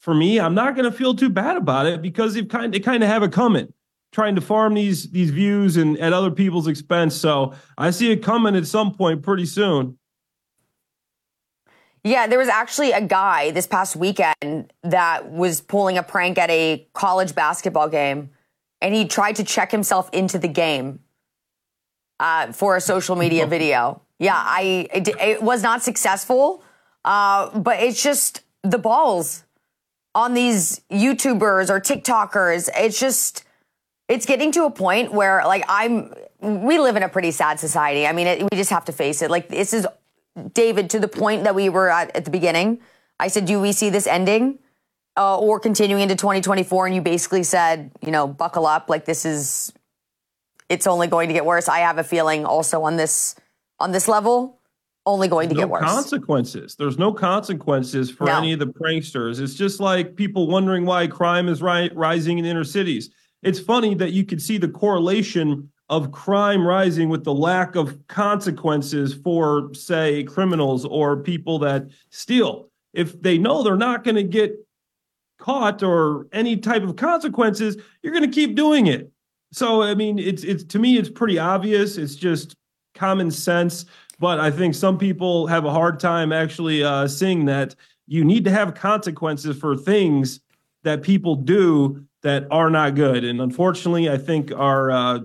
[0.00, 2.80] for me, I'm not going to feel too bad about it because they kind, they
[2.80, 3.72] kind of have it coming.
[4.14, 7.16] trying to farm these these views and at other people's expense.
[7.16, 9.98] So I see it coming at some point pretty soon.
[12.04, 16.50] Yeah, there was actually a guy this past weekend that was pulling a prank at
[16.50, 18.30] a college basketball game,
[18.80, 21.00] and he tried to check himself into the game
[22.20, 24.00] uh, for a social media video.
[24.18, 26.62] Yeah, I it, it was not successful,
[27.04, 29.44] uh, but it's just the balls
[30.14, 32.70] on these YouTubers or TikTokers.
[32.76, 33.44] It's just
[34.08, 36.12] it's getting to a point where like I'm.
[36.40, 38.06] We live in a pretty sad society.
[38.06, 39.30] I mean, it, we just have to face it.
[39.30, 39.86] Like this is
[40.52, 42.80] David, to the point that we were at at the beginning,
[43.20, 44.58] I said, do we see this ending
[45.16, 46.86] uh, or continuing into 2024?
[46.86, 48.90] And you basically said, you know, buckle up.
[48.90, 49.72] Like this is,
[50.68, 51.68] it's only going to get worse.
[51.68, 53.34] I have a feeling also on this,
[53.78, 54.60] on this level,
[55.06, 55.84] only going to no get worse.
[55.84, 56.76] Consequences.
[56.76, 58.38] There's no consequences for No.
[58.38, 59.40] any of the pranksters.
[59.40, 63.10] It's just like people wondering why crime is ri- rising in inner cities.
[63.42, 67.98] It's funny that you could see the correlation of crime rising with the lack of
[68.08, 72.70] consequences for, say, criminals or people that steal.
[72.94, 74.56] If they know they're not going to get
[75.38, 79.10] caught or any type of consequences, you're going to keep doing it.
[79.54, 81.96] So, I mean, it's it's to me, it's pretty obvious.
[81.96, 82.56] It's just
[82.94, 83.84] common sense.
[84.18, 87.76] But I think some people have a hard time actually uh, seeing that
[88.08, 90.40] you need to have consequences for things
[90.82, 93.22] that people do that are not good.
[93.22, 95.18] And unfortunately, I think our uh,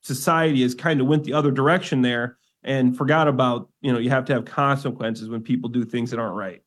[0.00, 4.08] society has kind of went the other direction there and forgot about you know you
[4.08, 6.62] have to have consequences when people do things that aren't right.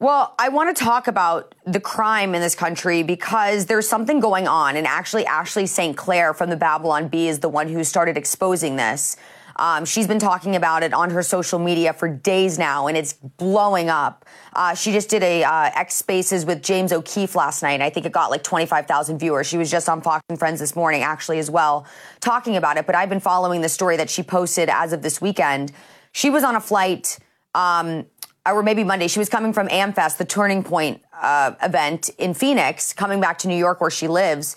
[0.00, 4.48] Well, I want to talk about the crime in this country because there's something going
[4.48, 4.76] on.
[4.76, 5.94] And actually, Ashley St.
[5.94, 9.18] Clair from the Babylon Bee is the one who started exposing this.
[9.56, 13.12] Um, she's been talking about it on her social media for days now, and it's
[13.12, 14.24] blowing up.
[14.54, 17.82] Uh, she just did a uh, X Spaces with James O'Keefe last night.
[17.82, 19.46] I think it got like 25,000 viewers.
[19.46, 21.86] She was just on Fox and Friends this morning, actually, as well,
[22.20, 22.86] talking about it.
[22.86, 25.72] But I've been following the story that she posted as of this weekend.
[26.12, 27.18] She was on a flight.
[27.54, 28.06] Um,
[28.52, 29.08] or maybe Monday.
[29.08, 33.48] She was coming from AmFest, the Turning Point uh, event in Phoenix, coming back to
[33.48, 34.56] New York where she lives.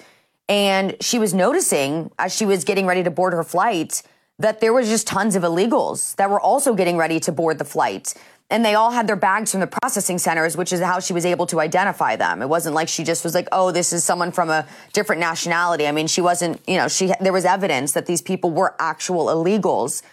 [0.50, 4.04] And she was noticing as she was getting ready to board her flight
[4.40, 7.66] that there was just tons of illegals that were also getting ready to board the
[7.66, 8.14] flight.
[8.50, 11.26] And they all had their bags from the processing centers, which is how she was
[11.26, 12.42] able to identify them.
[12.42, 15.88] It wasn't like she just was like, "Oh, this is someone from a different nationality."
[15.88, 19.28] I mean, she wasn't, you know, she there was evidence that these people were actual
[19.28, 20.04] illegals.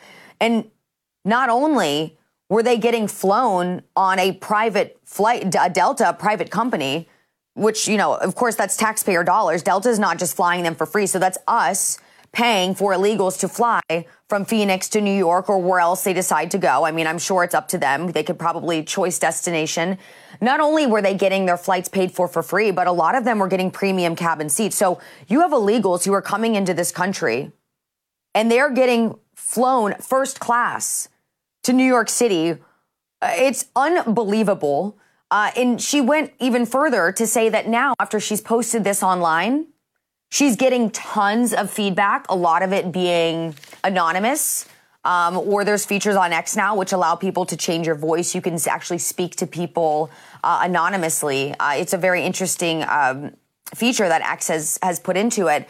[0.41, 0.71] And
[1.25, 2.17] not only
[2.51, 7.09] were they getting flown on a private flight, a Delta a private company,
[7.55, 9.63] which, you know, of course, that's taxpayer dollars.
[9.63, 11.07] Delta is not just flying them for free.
[11.07, 11.99] So that's us
[12.33, 13.81] paying for illegals to fly
[14.29, 16.85] from Phoenix to New York or where else they decide to go.
[16.85, 18.13] I mean, I'm sure it's up to them.
[18.13, 19.99] They could probably choice destination.
[20.41, 23.25] Not only were they getting their flights paid for for free, but a lot of
[23.25, 24.77] them were getting premium cabin seats.
[24.77, 27.53] So you have illegals who are coming into this country
[28.35, 31.09] and they're getting flown first class
[31.63, 32.53] to New York City.
[33.23, 34.97] Uh, It's unbelievable.
[35.31, 39.67] Uh, and she went even further to say that now, after she's posted this online,
[40.31, 44.69] she's getting tons of feedback, a lot of it being anonymous.
[45.03, 48.35] Um, or there's features on X now which allow people to change your voice.
[48.35, 50.11] You can actually speak to people
[50.45, 51.55] uh, anonymously.
[51.59, 53.35] Uh, it's a very interesting um,
[53.75, 55.67] feature that X has has put into it.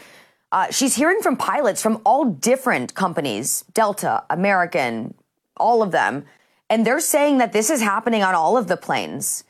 [0.51, 5.13] Uh, she's hearing from pilots from all different companies, Delta, American,
[5.57, 6.25] all of them,
[6.69, 9.43] and they're saying that this is happening on all of the planes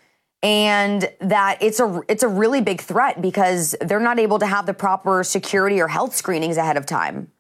[0.44, 4.66] and that it's a it's a really big threat because they're not able to have
[4.66, 7.32] the proper security or health screenings ahead of time.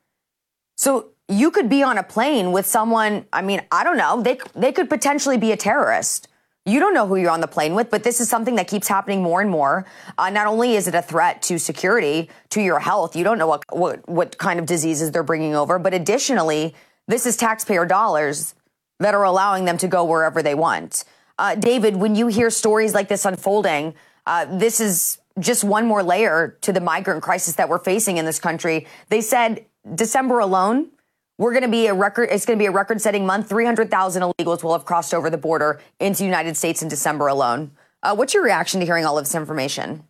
[0.75, 4.39] So you could be on a plane with someone, I mean, I don't know, they
[4.53, 6.27] they could potentially be a terrorist.
[6.63, 8.87] You don't know who you're on the plane with, but this is something that keeps
[8.87, 9.87] happening more and more.
[10.19, 13.47] Uh, not only is it a threat to security, to your health, you don't know
[13.47, 16.75] what, what what kind of diseases they're bringing over, but additionally,
[17.11, 18.55] this is taxpayer dollars
[18.99, 21.03] that are allowing them to go wherever they want.
[21.37, 23.95] Uh, David, when you hear stories like this unfolding,
[24.27, 28.25] uh, this is just one more layer to the migrant crisis that we're facing in
[28.25, 28.85] this country.
[29.09, 30.91] They said December alone,
[31.37, 32.29] we're going to be a record.
[32.31, 33.49] It's going to be a record-setting month.
[33.49, 36.87] Three hundred thousand illegals will have crossed over the border into the United States in
[36.87, 37.71] December alone.
[38.03, 40.03] Uh, what's your reaction to hearing all of this information?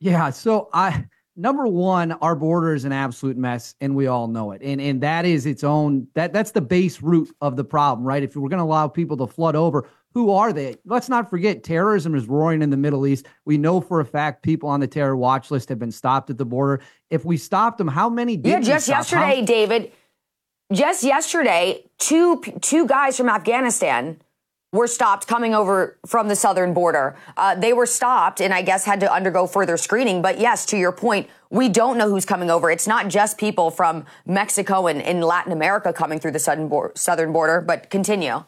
[0.00, 0.30] Yeah.
[0.30, 1.04] So I
[1.36, 4.62] number one, our border is an absolute mess, and we all know it.
[4.62, 8.22] And and that is its own that that's the base root of the problem, right?
[8.22, 10.76] If we're going to allow people to flood over, who are they?
[10.84, 13.26] Let's not forget terrorism is roaring in the Middle East.
[13.44, 16.38] We know for a fact people on the terror watch list have been stopped at
[16.38, 16.82] the border.
[17.10, 19.06] If we stopped them, how many did Yeah, just stop?
[19.06, 19.92] How- yesterday, David.
[20.72, 24.20] Just yesterday, two two guys from Afghanistan
[24.72, 27.16] were stopped coming over from the southern border.
[27.36, 30.22] Uh, they were stopped and I guess had to undergo further screening.
[30.22, 32.70] But yes, to your point, we don't know who's coming over.
[32.70, 36.92] It's not just people from Mexico and in Latin America coming through the southern, bo-
[36.94, 38.44] southern border, but continue.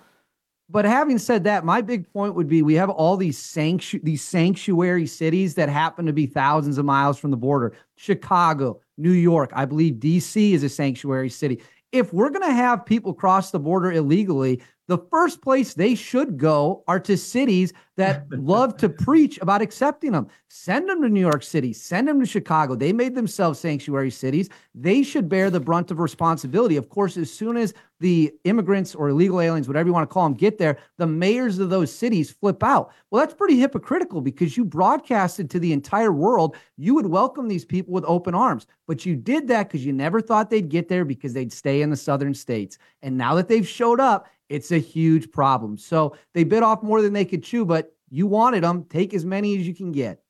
[0.70, 4.22] But having said that, my big point would be we have all these sanctu- these
[4.22, 7.72] sanctuary cities that happen to be thousands of miles from the border.
[7.96, 11.62] Chicago, New York, I believe DC is a sanctuary city.
[11.90, 16.38] If we're going to have people cross the border illegally, the first place they should
[16.38, 20.26] go are to cities that love to preach about accepting them.
[20.48, 22.74] Send them to New York City, send them to Chicago.
[22.74, 24.48] They made themselves sanctuary cities.
[24.74, 26.76] They should bear the brunt of responsibility.
[26.76, 30.24] Of course, as soon as the immigrants or illegal aliens, whatever you want to call
[30.24, 32.92] them, get there, the mayors of those cities flip out.
[33.10, 37.64] Well, that's pretty hypocritical because you broadcasted to the entire world you would welcome these
[37.64, 38.66] people with open arms.
[38.86, 41.90] But you did that because you never thought they'd get there because they'd stay in
[41.90, 42.78] the southern states.
[43.02, 45.76] And now that they've showed up, it's a huge problem.
[45.78, 48.84] So they bit off more than they could chew, but you wanted them.
[48.84, 50.22] Take as many as you can get.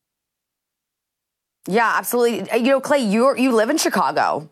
[1.66, 2.50] Yeah, absolutely.
[2.50, 4.50] Uh, you know, Clay, you you live in Chicago.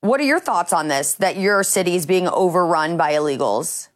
[0.00, 1.14] What are your thoughts on this?
[1.14, 3.88] That your city is being overrun by illegals?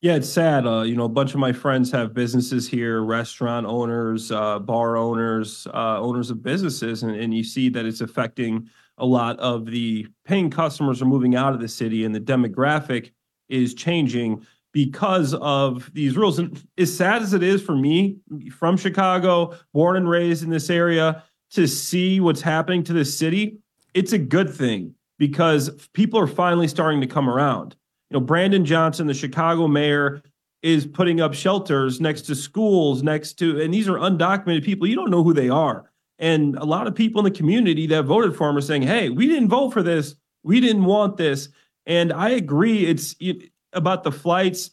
[0.00, 0.66] Yeah, it's sad.
[0.66, 4.98] Uh, you know, a bunch of my friends have businesses here, restaurant owners, uh, bar
[4.98, 8.68] owners, uh, owners of businesses, and, and you see that it's affecting
[8.98, 13.12] a lot of the paying customers are moving out of the city, and the demographic
[13.48, 16.38] is changing because of these rules.
[16.38, 18.18] And as sad as it is for me
[18.52, 23.58] from Chicago, born and raised in this area, to see what's happening to this city,
[23.94, 27.76] it's a good thing because people are finally starting to come around.
[28.10, 30.22] You know, Brandon Johnson, the Chicago mayor,
[30.62, 34.88] is putting up shelters next to schools, next to, and these are undocumented people.
[34.88, 35.90] You don't know who they are.
[36.18, 39.10] And a lot of people in the community that voted for him are saying, hey,
[39.10, 40.14] we didn't vote for this.
[40.42, 41.48] We didn't want this.
[41.86, 42.86] And I agree.
[42.86, 44.70] It's it, about the flights.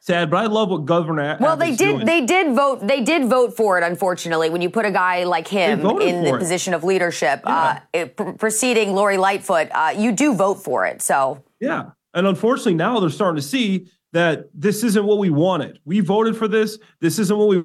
[0.00, 1.38] Sad, but I love what Governor.
[1.40, 1.78] Well, they did.
[1.78, 2.04] Doing.
[2.04, 2.86] They did vote.
[2.86, 3.84] They did vote for it.
[3.84, 6.38] Unfortunately, when you put a guy like him in the it.
[6.38, 7.56] position of leadership, yeah.
[7.56, 11.00] uh, it, pr- preceding Lori Lightfoot, uh, you do vote for it.
[11.00, 15.80] So yeah, and unfortunately, now they're starting to see that this isn't what we wanted.
[15.86, 16.78] We voted for this.
[17.00, 17.64] This isn't what we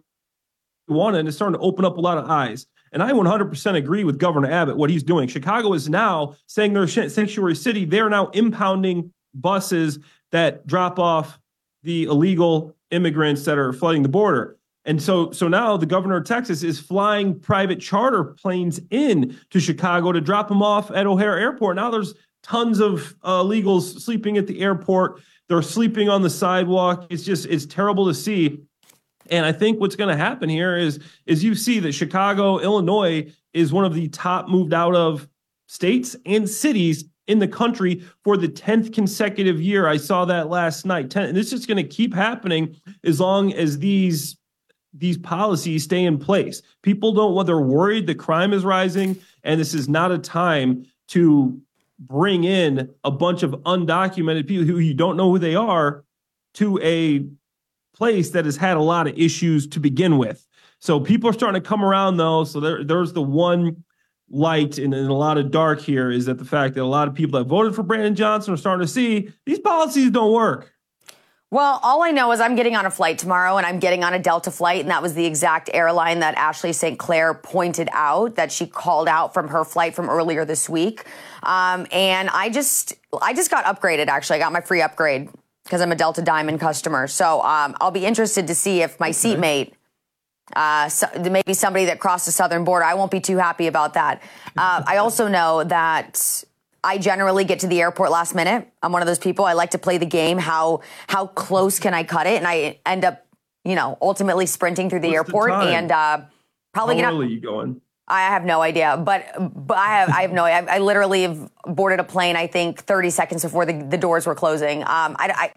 [0.87, 2.67] wanted, and it's starting to open up a lot of eyes.
[2.91, 5.27] And I 100% agree with Governor Abbott what he's doing.
[5.27, 7.85] Chicago is now saying they're a sanctuary city.
[7.85, 9.99] They're now impounding buses
[10.31, 11.39] that drop off
[11.83, 14.57] the illegal immigrants that are flooding the border.
[14.85, 19.59] And so, so now the governor of Texas is flying private charter planes in to
[19.59, 21.75] Chicago to drop them off at O'Hare Airport.
[21.75, 25.21] Now there's tons of uh, illegals sleeping at the airport.
[25.47, 27.07] They're sleeping on the sidewalk.
[27.09, 28.61] It's just it's terrible to see.
[29.31, 33.31] And I think what's going to happen here is is you see that Chicago, Illinois
[33.53, 35.27] is one of the top moved out of
[35.67, 39.87] states and cities in the country for the 10th consecutive year.
[39.87, 41.11] I saw that last night.
[41.11, 44.35] 10, and this is going to keep happening as long as these
[44.91, 46.63] these policies stay in place.
[46.81, 50.85] People don't want they're worried the crime is rising and this is not a time
[51.09, 51.61] to
[51.99, 56.03] bring in a bunch of undocumented people who you don't know who they are
[56.55, 57.25] to a
[57.99, 60.47] place that has had a lot of issues to begin with.
[60.79, 62.45] So people are starting to come around though.
[62.45, 63.83] So there, there's the one
[64.31, 67.13] light and, a lot of dark here is that the fact that a lot of
[67.13, 70.73] people that voted for Brandon Johnson are starting to see these policies don't work.
[71.51, 74.13] Well, all I know is I'm getting on a flight tomorrow and I'm getting on
[74.13, 74.81] a Delta flight.
[74.81, 76.99] And that was the exact airline that Ashley St.
[76.99, 81.05] Clair pointed out that she called out from her flight from earlier this week.
[81.41, 84.35] Um, and I just, I just got upgraded actually.
[84.35, 85.29] I got my free upgrade
[85.69, 87.07] because I'm a Delta Diamond customer.
[87.07, 89.73] So um, I'll be interested to see if my seatmate
[90.55, 92.83] uh, so maybe somebody that crossed the southern border.
[92.83, 94.23] I won't be too happy about that.
[94.57, 96.43] Uh, I also know that
[96.83, 98.67] I generally get to the airport last minute.
[98.81, 99.45] I'm one of those people.
[99.45, 100.39] I like to play the game.
[100.39, 102.37] How how close can I cut it?
[102.37, 103.27] And I end up,
[103.63, 106.21] you know, ultimately sprinting through the What's airport the and uh,
[106.73, 107.15] probably how gonna.
[107.15, 107.81] early you going?
[108.09, 109.25] I have no idea, but
[109.67, 110.45] but I have I have no.
[110.45, 112.35] I, I literally have boarded a plane.
[112.35, 114.81] I think 30 seconds before the, the doors were closing.
[114.81, 115.53] Um, I,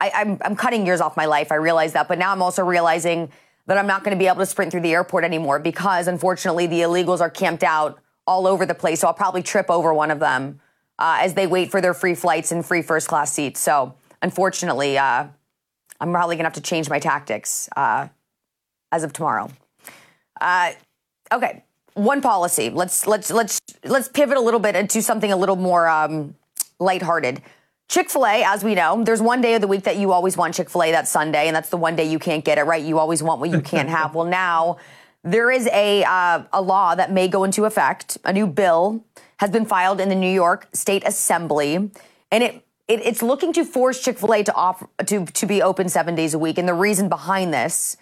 [0.00, 1.52] I, I I'm I'm cutting years off my life.
[1.52, 3.30] I realize that, but now I'm also realizing
[3.66, 6.66] that I'm not going to be able to sprint through the airport anymore because unfortunately
[6.66, 9.00] the illegals are camped out all over the place.
[9.00, 10.60] So I'll probably trip over one of them
[10.98, 13.60] uh, as they wait for their free flights and free first class seats.
[13.60, 15.26] So unfortunately, uh,
[16.00, 18.08] I'm probably going to have to change my tactics uh,
[18.90, 19.48] as of tomorrow.
[20.40, 20.72] Uh,
[21.32, 21.62] okay,
[21.94, 22.70] one policy.
[22.70, 26.34] Let's let's let's let's pivot a little bit into something a little more um,
[26.78, 27.42] lighthearted.
[27.88, 30.36] Chick fil A, as we know, there's one day of the week that you always
[30.36, 32.62] want Chick fil A, that's Sunday, and that's the one day you can't get it,
[32.62, 32.82] right?
[32.82, 34.14] You always want what you can't have.
[34.14, 34.78] Well, now
[35.22, 38.16] there is a, uh, a law that may go into effect.
[38.24, 39.04] A new bill
[39.38, 41.74] has been filed in the New York State Assembly,
[42.30, 45.60] and it it, it's looking to force Chick Fil A to offer to to be
[45.60, 47.96] open seven days a week, and the reason behind this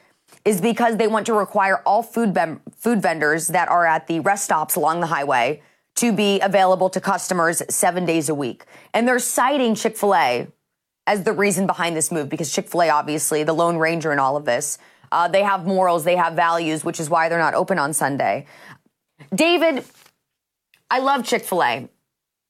[0.45, 2.37] is because they want to require all food
[2.77, 5.63] food vendors that are at the rest stops along the highway
[5.97, 8.65] to be available to customers seven days a week,
[8.95, 10.49] and they're citing Chick Fil A
[11.07, 14.19] as the reason behind this move because Chick Fil A, obviously, the Lone Ranger in
[14.19, 14.79] all of this.
[15.13, 18.47] Uh, they have morals, they have values, which is why they're not open on Sunday.
[19.35, 19.85] David,
[20.91, 21.89] I love Chick Fil A.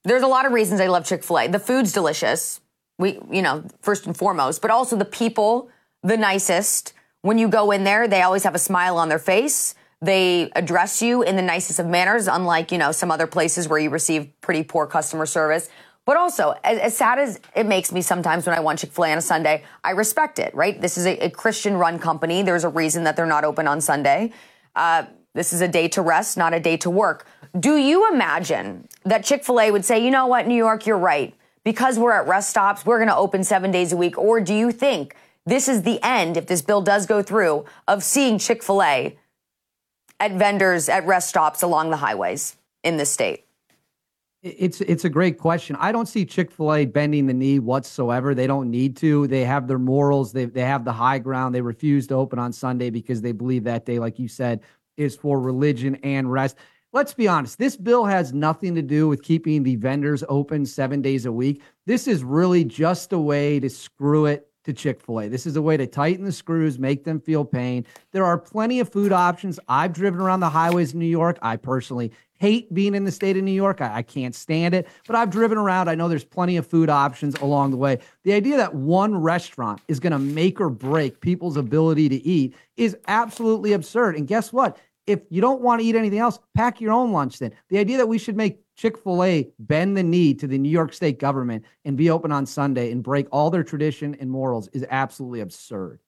[0.05, 1.49] There's a lot of reasons I love Chick fil A.
[1.49, 2.61] The food's delicious.
[2.99, 5.71] We, you know, first and foremost, but also the people,
[6.03, 6.93] the nicest.
[7.23, 9.75] When you go in there, they always have a smile on their face.
[10.01, 13.79] They address you in the nicest of manners, unlike, you know, some other places where
[13.79, 15.69] you receive pretty poor customer service.
[16.07, 19.05] But also, as, as sad as it makes me sometimes when I want Chick fil
[19.05, 20.81] A on a Sunday, I respect it, right?
[20.81, 22.43] This is a, a Christian run company.
[22.43, 24.33] There's a reason that they're not open on Sunday.
[24.75, 25.05] Uh,
[25.35, 27.27] this is a day to rest, not a day to work.
[27.59, 30.99] Do you imagine that Chick fil A would say, you know what, New York, you're
[30.99, 31.35] right.
[31.63, 34.17] Because we're at rest stops, we're going to open seven days a week?
[34.17, 35.15] Or do you think
[35.51, 39.19] this is the end, if this bill does go through, of seeing Chick fil A
[40.19, 43.45] at vendors at rest stops along the highways in this state?
[44.43, 45.77] It's it's a great question.
[45.77, 48.35] I don't see Chick Fil A bending the knee whatsoever.
[48.35, 49.27] They don't need to.
[49.27, 50.33] They have their morals.
[50.33, 51.55] They they have the high ground.
[51.55, 54.63] They refuse to open on Sunday because they believe that day, like you said,
[54.97, 56.57] is for religion and rest
[56.93, 61.01] let's be honest, this bill has nothing to do with keeping the vendors open seven
[61.01, 61.63] days a week.
[61.87, 65.29] This is really just a way to screw it to Chick fil A.
[65.29, 67.87] This is a way to tighten the screws, make them feel pain.
[68.13, 69.59] There are plenty of food options.
[69.69, 71.39] I've driven around the highways in New York.
[71.43, 73.81] I personally hate being in the state of New York.
[73.81, 75.89] I, I, can't stand it, but I've driven around.
[75.89, 77.99] I know there's plenty of food options along the way.
[78.25, 82.55] The idea that one restaurant is going to make or break people's ability to eat
[82.79, 84.17] is absolutely absurd.
[84.17, 84.79] And guess what?
[85.11, 87.53] if you don't want to eat anything else, pack your own lunch then.
[87.69, 90.71] The idea that we should make Chick fil A bend the knee to the New
[90.71, 94.69] York State government and be open on Sunday and break all their tradition and morals
[94.69, 96.01] is absolutely absurd.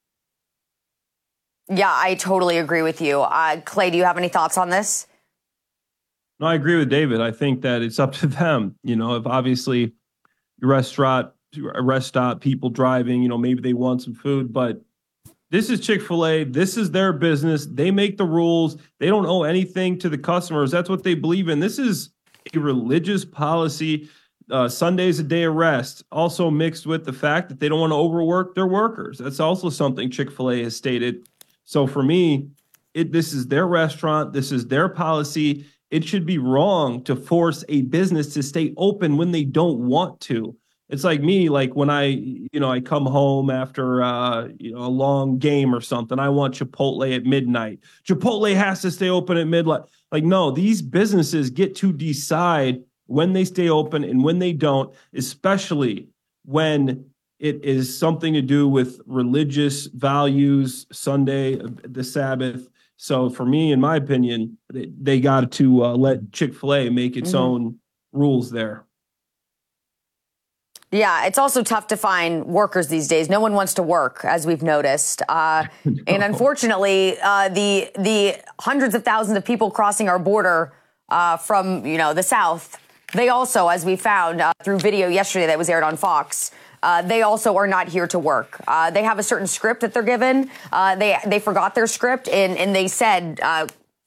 [1.68, 3.20] Yeah, I totally agree with you.
[3.20, 5.06] Uh, Clay, do you have any thoughts on this?
[6.40, 7.20] No, I agree with David.
[7.20, 8.76] I think that it's up to them.
[8.82, 9.92] You know, if obviously
[10.58, 14.80] your restaurant, rest stop, people driving, you know, maybe they want some food, but
[15.50, 16.44] this is Chick fil A.
[16.44, 17.66] This is their business.
[17.66, 18.78] They make the rules.
[18.98, 20.70] They don't owe anything to the customers.
[20.70, 21.60] That's what they believe in.
[21.60, 22.08] This is
[22.54, 24.08] a religious policy.
[24.50, 27.92] Uh, Sunday's a day of rest, also mixed with the fact that they don't want
[27.92, 29.18] to overwork their workers.
[29.18, 31.26] That's also something Chick fil A has stated.
[31.64, 32.48] So for me,
[32.92, 34.32] it, this is their restaurant.
[34.32, 35.64] This is their policy.
[35.90, 40.20] It should be wrong to force a business to stay open when they don't want
[40.22, 40.56] to
[40.92, 44.80] it's like me like when i you know i come home after uh you know
[44.80, 47.80] a long game or something i want chipotle at midnight.
[48.06, 49.82] Chipotle has to stay open at midnight
[50.12, 54.94] like no these businesses get to decide when they stay open and when they don't
[55.14, 56.08] especially
[56.44, 57.04] when
[57.38, 62.68] it is something to do with religious values sunday the sabbath.
[62.98, 67.30] So for me in my opinion they, they got to uh, let chick-fil-a make its
[67.30, 67.38] mm-hmm.
[67.38, 67.78] own
[68.12, 68.84] rules there
[70.92, 73.30] yeah, it's also tough to find workers these days.
[73.30, 76.02] No one wants to work, as we've noticed, uh, no.
[76.06, 80.74] and unfortunately, uh, the the hundreds of thousands of people crossing our border
[81.08, 82.78] uh, from you know the south,
[83.14, 86.50] they also, as we found uh, through video yesterday that was aired on Fox.
[86.82, 88.60] Uh, they also are not here to work.
[88.66, 90.50] Uh, they have a certain script that they're given.
[90.98, 93.40] they they forgot their script and and they said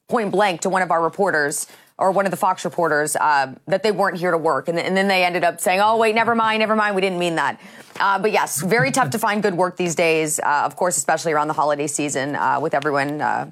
[0.08, 1.68] point blank to one of our reporters
[1.98, 4.68] or one of the Fox reporters uh, that they weren't here to work.
[4.68, 6.96] And, and, then they ended up saying, oh, wait, never mind, never mind.
[6.96, 7.60] We didn't mean that.
[8.00, 11.32] Uh, but yes, very tough to find good work these days, uh, of course, especially
[11.32, 13.50] around the holiday season uh, with everyone, uh,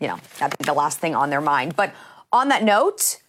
[0.00, 0.18] you know,
[0.60, 1.76] the last thing on their mind.
[1.76, 1.94] But
[2.32, 3.20] on that note,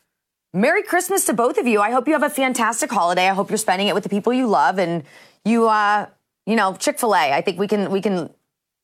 [0.54, 1.82] Merry Christmas to both of you.
[1.82, 3.28] I hope you have a fantastic holiday.
[3.28, 5.04] I hope you're spending it with the people you love and
[5.44, 6.08] you, uh,
[6.46, 7.34] you know, Chick fil A.
[7.34, 8.30] I think we can, we can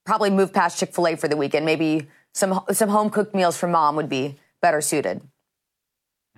[0.06, 1.66] probably move past Chick fil A for the weekend.
[1.66, 5.22] Maybe some, some home cooked meals from mom would be better suited.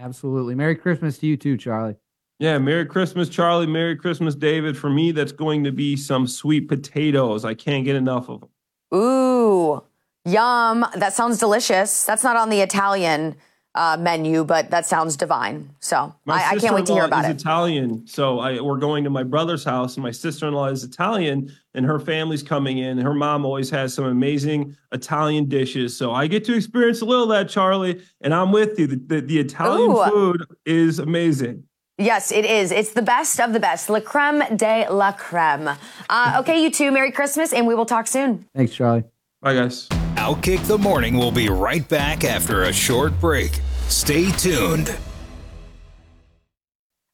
[0.02, 0.56] Absolutely.
[0.56, 1.96] Merry Christmas to you too, Charlie.
[2.40, 3.68] Yeah, Merry Christmas, Charlie.
[3.68, 4.76] Merry Christmas, David.
[4.76, 7.46] For me, that's going to be some sweet potatoes.
[7.46, 8.50] I can't get enough of them.
[8.94, 9.84] Ooh,
[10.26, 10.86] yum.
[10.96, 12.04] That sounds delicious.
[12.04, 13.36] That's not on the Italian
[13.76, 15.70] uh, menu, but that sounds divine.
[15.80, 17.40] So I, I, can't wait to hear about is it.
[17.40, 21.86] Italian, so I, we're going to my brother's house, and my sister-in-law is Italian, and
[21.86, 22.98] her family's coming in.
[22.98, 27.24] Her mom always has some amazing Italian dishes, so I get to experience a little
[27.24, 28.02] of that, Charlie.
[28.20, 28.88] And I'm with you.
[28.88, 30.04] The, the, the Italian Ooh.
[30.10, 31.64] food is amazing.
[31.98, 32.72] Yes, it is.
[32.72, 33.90] It's the best of the best.
[33.90, 35.70] La creme de la creme.
[36.10, 38.46] Uh, okay, you two, Merry Christmas, and we will talk soon.
[38.56, 39.04] Thanks, Charlie.
[39.42, 39.88] Bye, guys.
[40.22, 43.60] Outkick the Morning will be right back after a short break.
[43.88, 44.96] Stay tuned.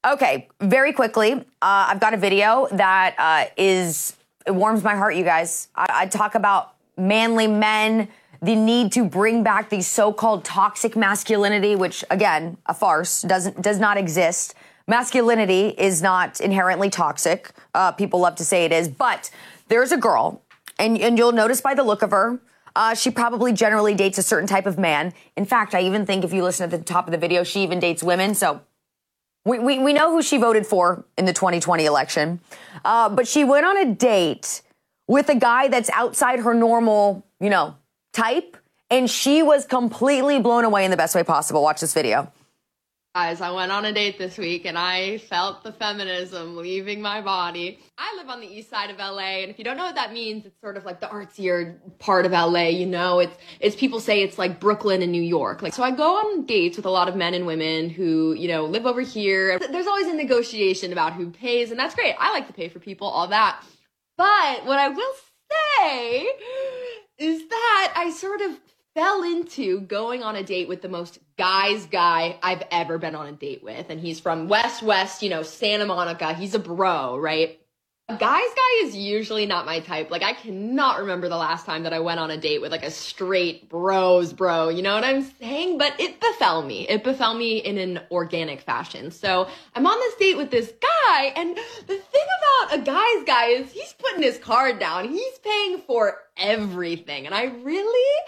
[0.05, 5.15] Okay, very quickly, uh, I've got a video that uh, is it warms my heart,
[5.15, 5.69] you guys.
[5.73, 8.09] I, I talk about manly men,
[8.41, 13.79] the need to bring back the so-called toxic masculinity, which again, a farce, doesn't does
[13.79, 14.53] not exist.
[14.85, 17.51] Masculinity is not inherently toxic.
[17.73, 19.29] Uh, people love to say it is, but
[19.69, 20.41] there's a girl,
[20.77, 22.41] and, and you'll notice by the look of her,
[22.77, 25.11] uh, she probably generally dates a certain type of man.
[25.35, 27.63] In fact, I even think if you listen at the top of the video, she
[27.63, 28.35] even dates women.
[28.35, 28.61] So
[29.45, 32.39] we, we, we know who she voted for in the 2020 election.
[32.85, 34.61] Uh, but she went on a date
[35.07, 37.75] with a guy that's outside her normal, you know,
[38.13, 38.55] type.
[38.91, 41.63] And she was completely blown away in the best way possible.
[41.63, 42.31] Watch this video.
[43.17, 47.19] Guys, I went on a date this week and I felt the feminism leaving my
[47.19, 47.79] body.
[47.97, 50.13] I live on the east side of LA, and if you don't know what that
[50.13, 53.17] means, it's sort of like the artsier part of LA, you know?
[53.17, 55.63] It's it's people say it's like Brooklyn and New York.
[55.63, 58.49] Like so I go on dates with a lot of men and women who, you
[58.49, 59.57] know, live over here.
[59.57, 62.13] There's always a negotiation about who pays, and that's great.
[62.19, 63.63] I like to pay for people, all that.
[64.15, 65.13] But what I will
[65.71, 66.27] say
[67.17, 68.59] is that I sort of
[68.97, 73.27] fell into going on a date with the most guy's guy I've ever been on
[73.27, 73.91] a date with.
[73.91, 76.33] And he's from West West, you know, Santa Monica.
[76.33, 77.59] He's a bro, right?
[78.09, 80.09] A guy's guy is usually not my type.
[80.09, 82.83] Like, I cannot remember the last time that I went on a date with like
[82.83, 84.69] a straight bros bro.
[84.69, 85.77] You know what I'm saying?
[85.77, 86.87] But it befell me.
[86.87, 89.11] It befell me in an organic fashion.
[89.11, 91.33] So I'm on this date with this guy.
[91.35, 95.07] And the thing about a guy's guy is he's putting his card down.
[95.07, 97.27] He's paying for everything.
[97.27, 98.23] And I really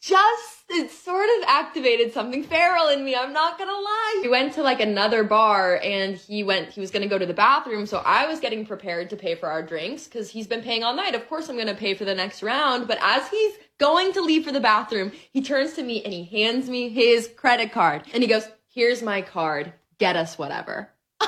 [0.00, 3.16] just it sort of activated something feral in me.
[3.16, 4.20] I'm not gonna lie.
[4.22, 7.34] We went to like another bar and he went, he was gonna go to the
[7.34, 7.86] bathroom.
[7.86, 10.94] So I was getting prepared to pay for our drinks because he's been paying all
[10.94, 11.14] night.
[11.14, 12.86] Of course, I'm gonna pay for the next round.
[12.86, 16.24] But as he's going to leave for the bathroom, he turns to me and he
[16.24, 19.72] hands me his credit card and he goes, Here's my card.
[19.98, 20.90] Get us whatever.
[21.20, 21.26] it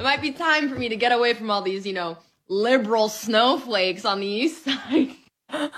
[0.00, 2.18] might be time for me to get away from all these, you know,
[2.48, 5.10] liberal snowflakes on the east side.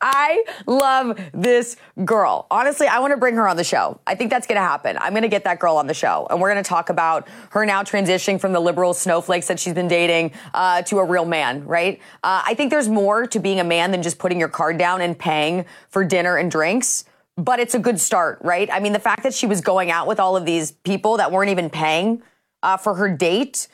[0.00, 2.46] I love this girl.
[2.50, 3.98] Honestly, I want to bring her on the show.
[4.06, 4.96] I think that's going to happen.
[5.00, 7.26] I'm going to get that girl on the show, and we're going to talk about
[7.50, 11.24] her now transitioning from the liberal snowflakes that she's been dating uh, to a real
[11.24, 11.64] man.
[11.64, 12.00] Right?
[12.22, 15.00] Uh, I think there's more to being a man than just putting your card down
[15.00, 17.04] and paying for dinner and drinks.
[17.36, 18.68] But it's a good start, right?
[18.72, 21.32] I mean, the fact that she was going out with all of these people that
[21.32, 22.22] weren't even paying
[22.62, 23.68] uh, for her date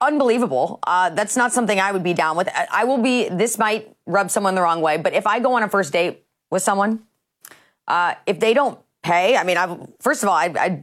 [0.00, 0.78] unbelievable.
[0.86, 2.48] Uh, that's not something I would be down with.
[2.72, 5.62] I will be, this might rub someone the wrong way, but if I go on
[5.62, 7.02] a first date with someone,
[7.86, 10.82] uh, if they don't pay, I mean, i first of all, I, I,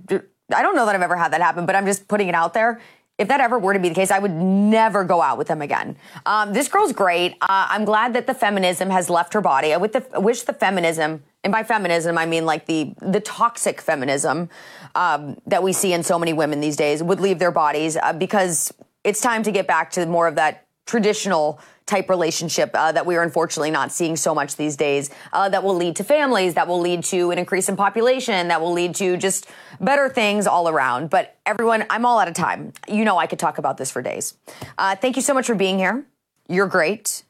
[0.54, 2.54] I don't know that I've ever had that happen, but I'm just putting it out
[2.54, 2.80] there.
[3.18, 5.62] If that ever were to be the case, I would never go out with them
[5.64, 5.98] again.
[6.28, 7.34] Um, this girl's great.
[7.42, 9.74] Uh, I'm glad that the feminism has left her body.
[9.74, 13.82] I, the, I wish the feminism, and by feminism I mean like the the toxic
[13.82, 14.50] feminism
[14.94, 18.14] um, that we see in so many women these days, would leave their bodies uh,
[18.14, 18.72] because
[19.08, 23.16] it's time to get back to more of that traditional type relationship uh, that we
[23.16, 26.68] are unfortunately not seeing so much these days uh, that will lead to families that
[26.68, 29.48] will lead to an increase in population that will lead to just
[29.80, 31.10] better things all around.
[31.10, 32.74] But everyone i'm all out of time.
[32.90, 34.36] You know i could talk about this for days.
[34.78, 36.06] Uh, thank you so much for being here.
[36.50, 37.24] You're great.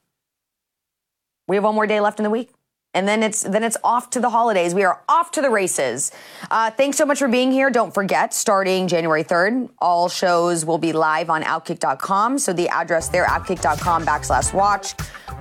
[1.48, 2.50] We have one more day left in the week
[2.94, 4.74] and then it's then it's off to the holidays.
[4.74, 6.12] We are off to the races.
[6.50, 7.70] Uh, thanks so much for being here.
[7.70, 12.40] Don't forget, starting January 3rd, all shows will be live on Outkick.com.
[12.40, 14.96] So the address there, Outkick.com backslash watch.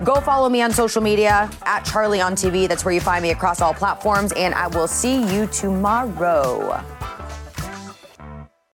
[0.05, 2.69] Go follow me on social media at Charlie on TV.
[2.69, 4.33] That's where you find me across all platforms.
[4.33, 6.85] And I will see you tomorrow.